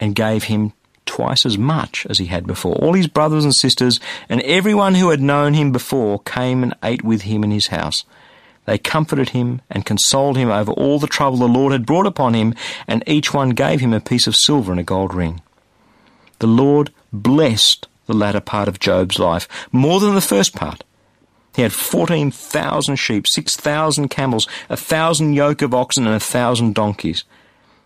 and 0.00 0.14
gave 0.14 0.44
him 0.44 0.72
twice 1.06 1.44
as 1.44 1.58
much 1.58 2.06
as 2.08 2.18
he 2.18 2.26
had 2.26 2.46
before. 2.46 2.76
All 2.76 2.94
his 2.94 3.06
brothers 3.06 3.44
and 3.44 3.54
sisters 3.54 4.00
and 4.28 4.40
everyone 4.42 4.94
who 4.94 5.10
had 5.10 5.20
known 5.20 5.54
him 5.54 5.72
before 5.72 6.20
came 6.20 6.62
and 6.62 6.74
ate 6.82 7.04
with 7.04 7.22
him 7.22 7.44
in 7.44 7.50
his 7.50 7.68
house. 7.68 8.04
They 8.66 8.78
comforted 8.78 9.30
him 9.30 9.60
and 9.70 9.84
consoled 9.84 10.36
him 10.36 10.50
over 10.50 10.72
all 10.72 10.98
the 10.98 11.06
trouble 11.06 11.38
the 11.38 11.46
Lord 11.46 11.72
had 11.72 11.86
brought 11.86 12.06
upon 12.06 12.34
him, 12.34 12.54
and 12.88 13.04
each 13.06 13.34
one 13.34 13.50
gave 13.50 13.80
him 13.80 13.92
a 13.92 14.00
piece 14.00 14.26
of 14.26 14.36
silver 14.36 14.72
and 14.72 14.80
a 14.80 14.84
gold 14.84 15.14
ring. 15.14 15.42
The 16.38 16.46
Lord 16.46 16.90
blessed 17.12 17.86
the 18.06 18.14
latter 18.14 18.40
part 18.40 18.68
of 18.68 18.80
Job's 18.80 19.18
life 19.18 19.48
more 19.70 20.00
than 20.00 20.14
the 20.14 20.20
first 20.20 20.54
part. 20.54 20.82
He 21.54 21.62
had 21.62 21.72
14,000 21.72 22.96
sheep, 22.96 23.26
6,000 23.28 24.08
camels, 24.08 24.48
a 24.68 24.76
thousand 24.76 25.34
yoke 25.34 25.62
of 25.62 25.72
oxen, 25.72 26.06
and 26.06 26.16
a 26.16 26.20
thousand 26.20 26.74
donkeys. 26.74 27.24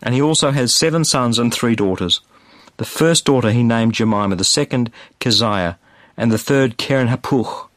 And 0.01 0.15
he 0.15 0.21
also 0.21 0.51
has 0.51 0.77
seven 0.77 1.05
sons 1.05 1.37
and 1.37 1.53
three 1.53 1.75
daughters. 1.75 2.21
The 2.79 2.85
first 2.85 3.25
daughter 3.25 3.51
he 3.51 3.61
named 3.61 3.93
Jemima, 3.93 4.37
the 4.37 4.45
second 4.45 4.89
Keziah, 5.19 5.77
and 6.15 6.31
the 6.31 6.37
third 6.37 6.77
Keren 6.77 7.09
Happuch. 7.09 7.67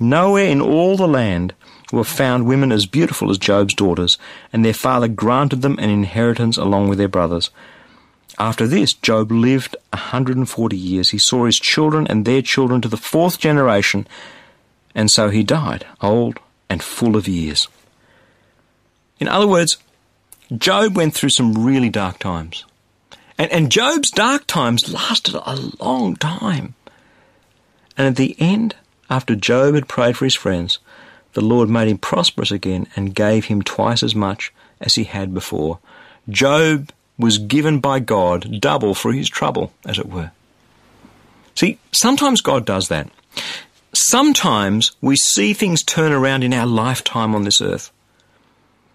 Nowhere 0.00 0.46
in 0.46 0.60
all 0.60 0.96
the 0.96 1.06
land 1.06 1.54
were 1.92 2.02
found 2.02 2.44
women 2.44 2.72
as 2.72 2.86
beautiful 2.86 3.30
as 3.30 3.38
Job's 3.38 3.74
daughters, 3.74 4.18
and 4.52 4.64
their 4.64 4.74
father 4.74 5.06
granted 5.06 5.62
them 5.62 5.78
an 5.78 5.90
inheritance 5.90 6.56
along 6.56 6.88
with 6.88 6.98
their 6.98 7.06
brothers. 7.06 7.50
After 8.36 8.66
this, 8.66 8.94
Job 8.94 9.30
lived 9.30 9.76
a 9.92 9.96
140 9.96 10.76
years. 10.76 11.10
He 11.10 11.18
saw 11.18 11.46
his 11.46 11.60
children 11.60 12.04
and 12.08 12.24
their 12.24 12.42
children 12.42 12.80
to 12.80 12.88
the 12.88 12.96
fourth 12.96 13.38
generation, 13.38 14.08
and 14.92 15.08
so 15.08 15.30
he 15.30 15.44
died, 15.44 15.86
old 16.02 16.40
and 16.68 16.82
full 16.82 17.16
of 17.16 17.28
years. 17.28 17.68
In 19.20 19.28
other 19.28 19.46
words, 19.46 19.76
Job 20.56 20.96
went 20.96 21.14
through 21.14 21.30
some 21.30 21.64
really 21.64 21.90
dark 21.90 22.18
times. 22.18 22.64
And, 23.38 23.50
and 23.52 23.70
Job's 23.72 24.10
dark 24.10 24.46
times 24.46 24.92
lasted 24.92 25.34
a 25.34 25.56
long 25.80 26.16
time. 26.16 26.74
And 27.96 28.06
at 28.06 28.16
the 28.16 28.36
end, 28.38 28.74
after 29.08 29.34
Job 29.34 29.74
had 29.74 29.88
prayed 29.88 30.16
for 30.16 30.24
his 30.24 30.34
friends, 30.34 30.78
the 31.32 31.40
Lord 31.40 31.68
made 31.68 31.88
him 31.88 31.98
prosperous 31.98 32.50
again 32.50 32.88
and 32.96 33.14
gave 33.14 33.46
him 33.46 33.62
twice 33.62 34.02
as 34.02 34.14
much 34.14 34.52
as 34.80 34.96
he 34.96 35.04
had 35.04 35.32
before. 35.32 35.78
Job 36.28 36.90
was 37.18 37.38
given 37.38 37.80
by 37.80 38.00
God 38.00 38.60
double 38.60 38.94
for 38.94 39.12
his 39.12 39.28
trouble, 39.28 39.72
as 39.86 39.98
it 39.98 40.08
were. 40.08 40.30
See, 41.54 41.78
sometimes 41.92 42.40
God 42.40 42.64
does 42.64 42.88
that. 42.88 43.10
Sometimes 43.92 44.92
we 45.00 45.16
see 45.16 45.52
things 45.52 45.82
turn 45.82 46.12
around 46.12 46.44
in 46.44 46.54
our 46.54 46.66
lifetime 46.66 47.34
on 47.34 47.44
this 47.44 47.60
earth. 47.60 47.90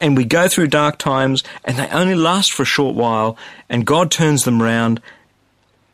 And 0.04 0.18
we 0.18 0.26
go 0.26 0.50
through 0.50 0.68
dark 0.68 0.98
times 0.98 1.46
and 1.64 1.78
they 1.78 1.88
only 1.88 2.14
last 2.14 2.52
for 2.52 2.64
a 2.64 2.66
short 2.66 2.94
while 2.94 3.38
and 3.70 3.86
God 3.86 4.12
turns 4.12 4.44
them 4.44 4.62
around 4.62 5.02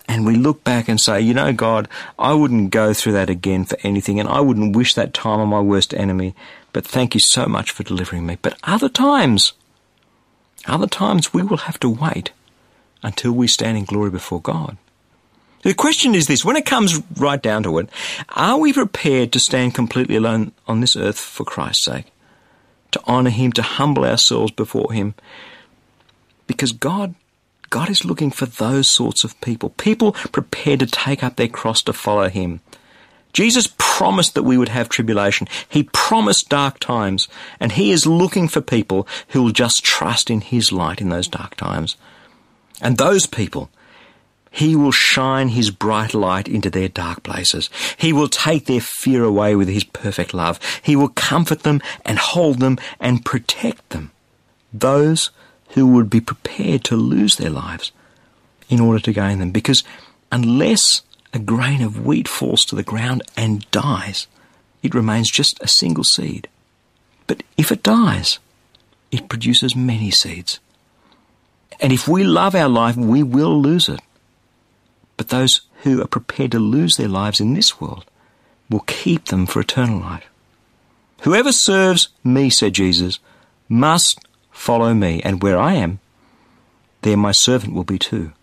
and 0.07 0.25
we 0.25 0.35
look 0.35 0.63
back 0.63 0.89
and 0.89 0.99
say, 0.99 1.21
you 1.21 1.35
know, 1.35 1.53
God, 1.53 1.87
I 2.17 2.33
wouldn't 2.33 2.71
go 2.71 2.91
through 2.91 3.13
that 3.13 3.29
again 3.29 3.65
for 3.65 3.77
anything, 3.83 4.19
and 4.19 4.27
I 4.27 4.39
wouldn't 4.41 4.75
wish 4.75 4.95
that 4.95 5.13
time 5.13 5.39
on 5.39 5.47
my 5.49 5.59
worst 5.61 5.93
enemy, 5.93 6.33
but 6.73 6.83
thank 6.83 7.13
you 7.13 7.21
so 7.23 7.45
much 7.45 7.69
for 7.69 7.83
delivering 7.83 8.25
me. 8.25 8.39
But 8.41 8.57
other 8.63 8.89
times, 8.89 9.53
other 10.65 10.87
times 10.87 11.31
we 11.31 11.43
will 11.43 11.57
have 11.57 11.79
to 11.81 11.89
wait 11.89 12.31
until 13.03 13.33
we 13.33 13.47
stand 13.47 13.77
in 13.77 13.85
glory 13.85 14.09
before 14.09 14.41
God. 14.41 14.77
The 15.61 15.75
question 15.75 16.15
is 16.15 16.25
this 16.25 16.43
when 16.43 16.55
it 16.55 16.65
comes 16.65 17.03
right 17.15 17.39
down 17.39 17.61
to 17.61 17.77
it, 17.77 17.89
are 18.29 18.57
we 18.57 18.73
prepared 18.73 19.31
to 19.33 19.39
stand 19.39 19.75
completely 19.75 20.15
alone 20.15 20.53
on 20.67 20.81
this 20.81 20.95
earth 20.95 21.19
for 21.19 21.43
Christ's 21.43 21.85
sake? 21.85 22.11
To 22.91 23.01
honour 23.07 23.29
Him, 23.29 23.51
to 23.53 23.61
humble 23.61 24.03
ourselves 24.05 24.51
before 24.51 24.91
Him? 24.93 25.13
Because 26.47 26.71
God 26.71 27.15
God 27.69 27.89
is 27.89 28.03
looking 28.05 28.31
for 28.31 28.47
those 28.47 28.89
sorts 28.89 29.23
of 29.23 29.39
people, 29.41 29.69
people 29.69 30.13
prepared 30.31 30.79
to 30.79 30.87
take 30.87 31.23
up 31.23 31.35
their 31.35 31.47
cross 31.47 31.83
to 31.83 31.93
follow 31.93 32.27
Him. 32.27 32.61
Jesus 33.31 33.71
promised 33.77 34.33
that 34.33 34.43
we 34.43 34.57
would 34.57 34.69
have 34.69 34.89
tribulation. 34.89 35.47
He 35.67 35.83
promised 35.83 36.49
dark 36.49 36.79
times, 36.79 37.27
and 37.59 37.73
He 37.73 37.91
is 37.91 38.07
looking 38.07 38.47
for 38.47 38.61
people 38.61 39.07
who 39.29 39.43
will 39.43 39.51
just 39.51 39.83
trust 39.83 40.31
in 40.31 40.41
His 40.41 40.71
light 40.71 40.99
in 40.99 41.09
those 41.09 41.27
dark 41.27 41.55
times. 41.55 41.95
And 42.81 42.97
those 42.97 43.27
people, 43.27 43.69
He 44.59 44.75
will 44.75 44.91
shine 44.91 45.47
His 45.47 45.71
bright 45.71 46.13
light 46.13 46.49
into 46.49 46.69
their 46.69 46.89
dark 46.89 47.23
places. 47.23 47.69
He 47.95 48.11
will 48.11 48.27
take 48.27 48.65
their 48.65 48.81
fear 48.81 49.23
away 49.23 49.55
with 49.55 49.69
His 49.69 49.85
perfect 49.85 50.33
love. 50.33 50.59
He 50.83 50.97
will 50.97 51.07
comfort 51.07 51.63
them 51.63 51.81
and 52.03 52.19
hold 52.19 52.59
them 52.59 52.77
and 52.99 53.23
protect 53.23 53.91
them. 53.91 54.11
Those 54.73 55.31
who 55.69 55.87
would 55.87 56.09
be 56.09 56.19
prepared 56.19 56.83
to 56.83 56.97
lose 56.97 57.37
their 57.37 57.49
lives 57.49 57.93
in 58.67 58.81
order 58.81 58.99
to 58.99 59.13
gain 59.13 59.39
them. 59.39 59.51
Because 59.51 59.85
unless 60.29 61.03
a 61.33 61.39
grain 61.39 61.81
of 61.81 62.05
wheat 62.05 62.27
falls 62.27 62.65
to 62.65 62.75
the 62.75 62.83
ground 62.83 63.23
and 63.37 63.65
dies, 63.71 64.27
it 64.83 64.93
remains 64.93 65.31
just 65.31 65.57
a 65.61 65.69
single 65.69 66.03
seed. 66.03 66.49
But 67.27 67.43
if 67.55 67.71
it 67.71 67.81
dies, 67.81 68.39
it 69.09 69.29
produces 69.29 69.73
many 69.73 70.11
seeds. 70.11 70.59
And 71.79 71.93
if 71.93 72.09
we 72.09 72.25
love 72.25 72.55
our 72.55 72.67
life, 72.67 72.97
we 72.97 73.23
will 73.23 73.57
lose 73.61 73.87
it. 73.87 74.01
But 75.19 75.27
those 75.27 75.61
who 75.83 76.01
are 76.01 76.07
prepared 76.07 76.53
to 76.53 76.59
lose 76.59 76.95
their 76.95 77.09
lives 77.09 77.41
in 77.41 77.53
this 77.53 77.81
world 77.81 78.05
will 78.69 78.85
keep 78.87 79.25
them 79.25 79.45
for 79.45 79.59
eternal 79.59 79.99
life. 79.99 80.29
Whoever 81.23 81.51
serves 81.51 82.07
me, 82.23 82.49
said 82.49 82.73
Jesus, 82.73 83.19
must 83.67 84.21
Follow 84.51 84.93
me, 84.93 85.21
and 85.23 85.41
where 85.41 85.57
I 85.57 85.73
am, 85.75 85.99
there 87.01 87.15
my 87.15 87.31
servant 87.31 87.73
will 87.73 87.85
be 87.85 87.97
too. 87.97 88.33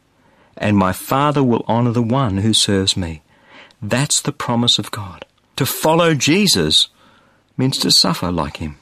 and 0.57 0.75
my 0.75 0.93
Father 0.93 1.43
will 1.45 1.63
honor 1.69 1.93
the 1.93 2.03
one 2.03 2.39
who 2.39 2.55
serves 2.55 2.97
me. 2.97 3.21
That's 3.83 4.23
the 4.23 4.33
promise 4.33 4.79
of 4.79 4.91
God. 4.91 5.27
To 5.57 5.67
follow 5.67 6.15
Jesus 6.15 6.89
means 7.59 7.77
to 7.79 7.91
suffer 7.91 8.33
like 8.33 8.57
him. 8.57 8.77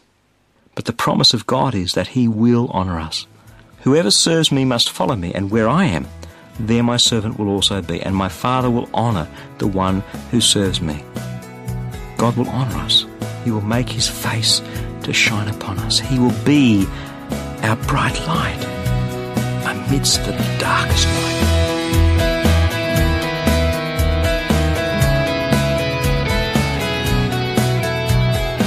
But 0.76 0.84
the 0.84 0.92
promise 0.92 1.34
of 1.34 1.46
God 1.46 1.74
is 1.74 1.92
that 1.94 2.14
he 2.14 2.28
will 2.28 2.68
honor 2.70 3.00
us. 3.00 3.26
Whoever 3.82 4.12
serves 4.12 4.52
me 4.52 4.64
must 4.64 4.88
follow 4.88 5.16
me, 5.16 5.34
and 5.34 5.50
where 5.50 5.68
I 5.68 5.86
am, 5.86 6.06
there 6.58 6.82
my 6.82 6.96
servant 6.96 7.38
will 7.38 7.48
also 7.48 7.82
be, 7.82 8.00
and 8.00 8.14
my 8.14 8.28
Father 8.28 8.70
will 8.70 8.88
honor 8.94 9.28
the 9.58 9.66
one 9.66 10.00
who 10.30 10.40
serves 10.40 10.80
me. 10.80 11.02
God 12.16 12.36
will 12.36 12.48
honor 12.48 12.76
us. 12.76 13.06
He 13.44 13.50
will 13.50 13.60
make 13.60 13.88
his 13.88 14.08
face 14.08 14.62
to 15.02 15.12
shine 15.12 15.48
upon 15.48 15.78
us. 15.80 15.98
He 15.98 16.18
will 16.18 16.34
be 16.44 16.86
our 17.62 17.76
bright 17.76 18.18
light 18.26 18.64
amidst 19.66 20.24
the 20.24 20.32
darkest 20.58 21.06
night. 21.08 21.40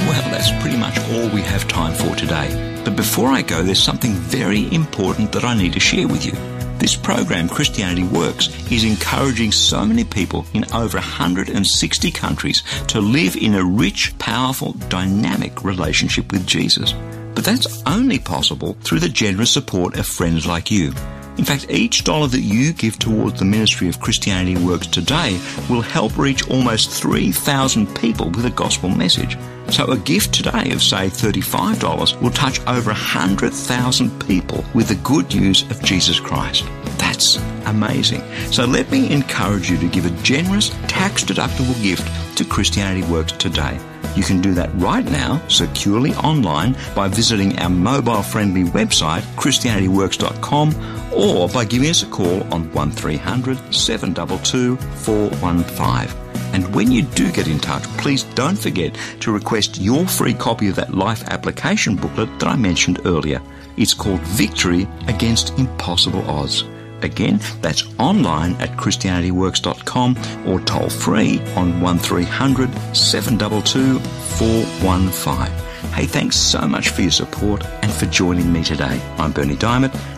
Well, 0.06 0.30
that's 0.30 0.50
pretty 0.62 0.76
much 0.76 0.98
all 1.10 1.28
we 1.30 1.42
have 1.42 1.66
time 1.66 1.94
for 1.94 2.14
today. 2.14 2.82
But 2.84 2.96
before 2.96 3.28
I 3.28 3.42
go, 3.42 3.62
there's 3.62 3.82
something 3.82 4.12
very 4.12 4.72
important 4.72 5.32
that 5.32 5.44
I 5.44 5.56
need 5.56 5.72
to 5.72 5.80
share 5.80 6.06
with 6.06 6.24
you. 6.24 6.57
This 6.78 6.94
program, 6.94 7.48
Christianity 7.48 8.04
Works, 8.04 8.48
is 8.70 8.84
encouraging 8.84 9.50
so 9.50 9.84
many 9.84 10.04
people 10.04 10.46
in 10.54 10.64
over 10.72 10.98
160 10.98 12.10
countries 12.12 12.62
to 12.86 13.00
live 13.00 13.34
in 13.34 13.54
a 13.54 13.64
rich, 13.64 14.16
powerful, 14.18 14.74
dynamic 14.88 15.64
relationship 15.64 16.30
with 16.30 16.46
Jesus. 16.46 16.94
But 17.34 17.44
that's 17.44 17.82
only 17.84 18.20
possible 18.20 18.74
through 18.82 19.00
the 19.00 19.08
generous 19.08 19.50
support 19.50 19.98
of 19.98 20.06
friends 20.06 20.46
like 20.46 20.70
you. 20.70 20.92
In 21.36 21.44
fact, 21.44 21.66
each 21.68 22.04
dollar 22.04 22.28
that 22.28 22.40
you 22.40 22.72
give 22.72 22.98
towards 22.98 23.38
the 23.38 23.44
ministry 23.44 23.88
of 23.88 24.00
Christianity 24.00 24.56
Works 24.56 24.86
today 24.86 25.40
will 25.68 25.82
help 25.82 26.16
reach 26.16 26.48
almost 26.48 26.90
3,000 26.90 27.94
people 27.96 28.30
with 28.30 28.46
a 28.46 28.50
gospel 28.50 28.88
message. 28.88 29.36
So 29.70 29.84
a 29.86 29.98
gift 29.98 30.32
today 30.34 30.70
of 30.72 30.82
say 30.82 31.08
$35 31.08 32.20
will 32.22 32.30
touch 32.30 32.60
over 32.66 32.90
100,000 32.90 34.26
people 34.26 34.64
with 34.74 34.88
the 34.88 34.94
good 34.96 35.34
news 35.34 35.62
of 35.70 35.82
Jesus 35.82 36.18
Christ. 36.18 36.64
That's 36.98 37.36
amazing. 37.66 38.22
So 38.50 38.64
let 38.64 38.90
me 38.90 39.10
encourage 39.12 39.70
you 39.70 39.76
to 39.78 39.88
give 39.88 40.06
a 40.06 40.22
generous, 40.22 40.70
tax 40.88 41.22
deductible 41.22 41.80
gift 41.82 42.08
to 42.38 42.44
Christianity 42.44 43.06
Works 43.10 43.32
today. 43.32 43.78
You 44.16 44.22
can 44.22 44.40
do 44.40 44.54
that 44.54 44.70
right 44.74 45.04
now, 45.04 45.46
securely 45.48 46.12
online, 46.14 46.76
by 46.94 47.08
visiting 47.08 47.58
our 47.58 47.68
mobile 47.68 48.22
friendly 48.22 48.64
website, 48.64 49.20
ChristianityWorks.com, 49.36 50.72
or 51.12 51.48
by 51.48 51.64
giving 51.64 51.90
us 51.90 52.02
a 52.02 52.06
call 52.06 52.42
on 52.52 52.72
1300 52.72 53.74
722 53.74 54.76
415. 54.76 56.28
And 56.54 56.74
when 56.74 56.90
you 56.90 57.02
do 57.02 57.30
get 57.30 57.46
in 57.46 57.58
touch, 57.58 57.82
please 57.98 58.24
don't 58.34 58.58
forget 58.58 58.96
to 59.20 59.32
request 59.32 59.78
your 59.78 60.06
free 60.06 60.34
copy 60.34 60.68
of 60.68 60.76
that 60.76 60.94
life 60.94 61.22
application 61.28 61.94
booklet 61.96 62.38
that 62.38 62.48
I 62.48 62.56
mentioned 62.56 63.00
earlier. 63.04 63.40
It's 63.76 63.94
called 63.94 64.20
Victory 64.20 64.88
Against 65.06 65.58
Impossible 65.58 66.22
Odds. 66.28 66.64
Again, 67.02 67.38
that's 67.60 67.84
online 67.98 68.54
at 68.54 68.70
ChristianityWorks.com 68.70 70.16
or 70.46 70.60
toll 70.60 70.90
free 70.90 71.40
on 71.54 71.80
1300 71.80 72.70
722 72.96 73.98
415. 74.00 75.68
Hey, 75.92 76.06
thanks 76.06 76.36
so 76.36 76.66
much 76.66 76.88
for 76.88 77.02
your 77.02 77.10
support 77.10 77.64
and 77.82 77.92
for 77.92 78.06
joining 78.06 78.52
me 78.52 78.64
today. 78.64 79.00
I'm 79.16 79.32
Bernie 79.32 79.56
Dymet. 79.56 80.17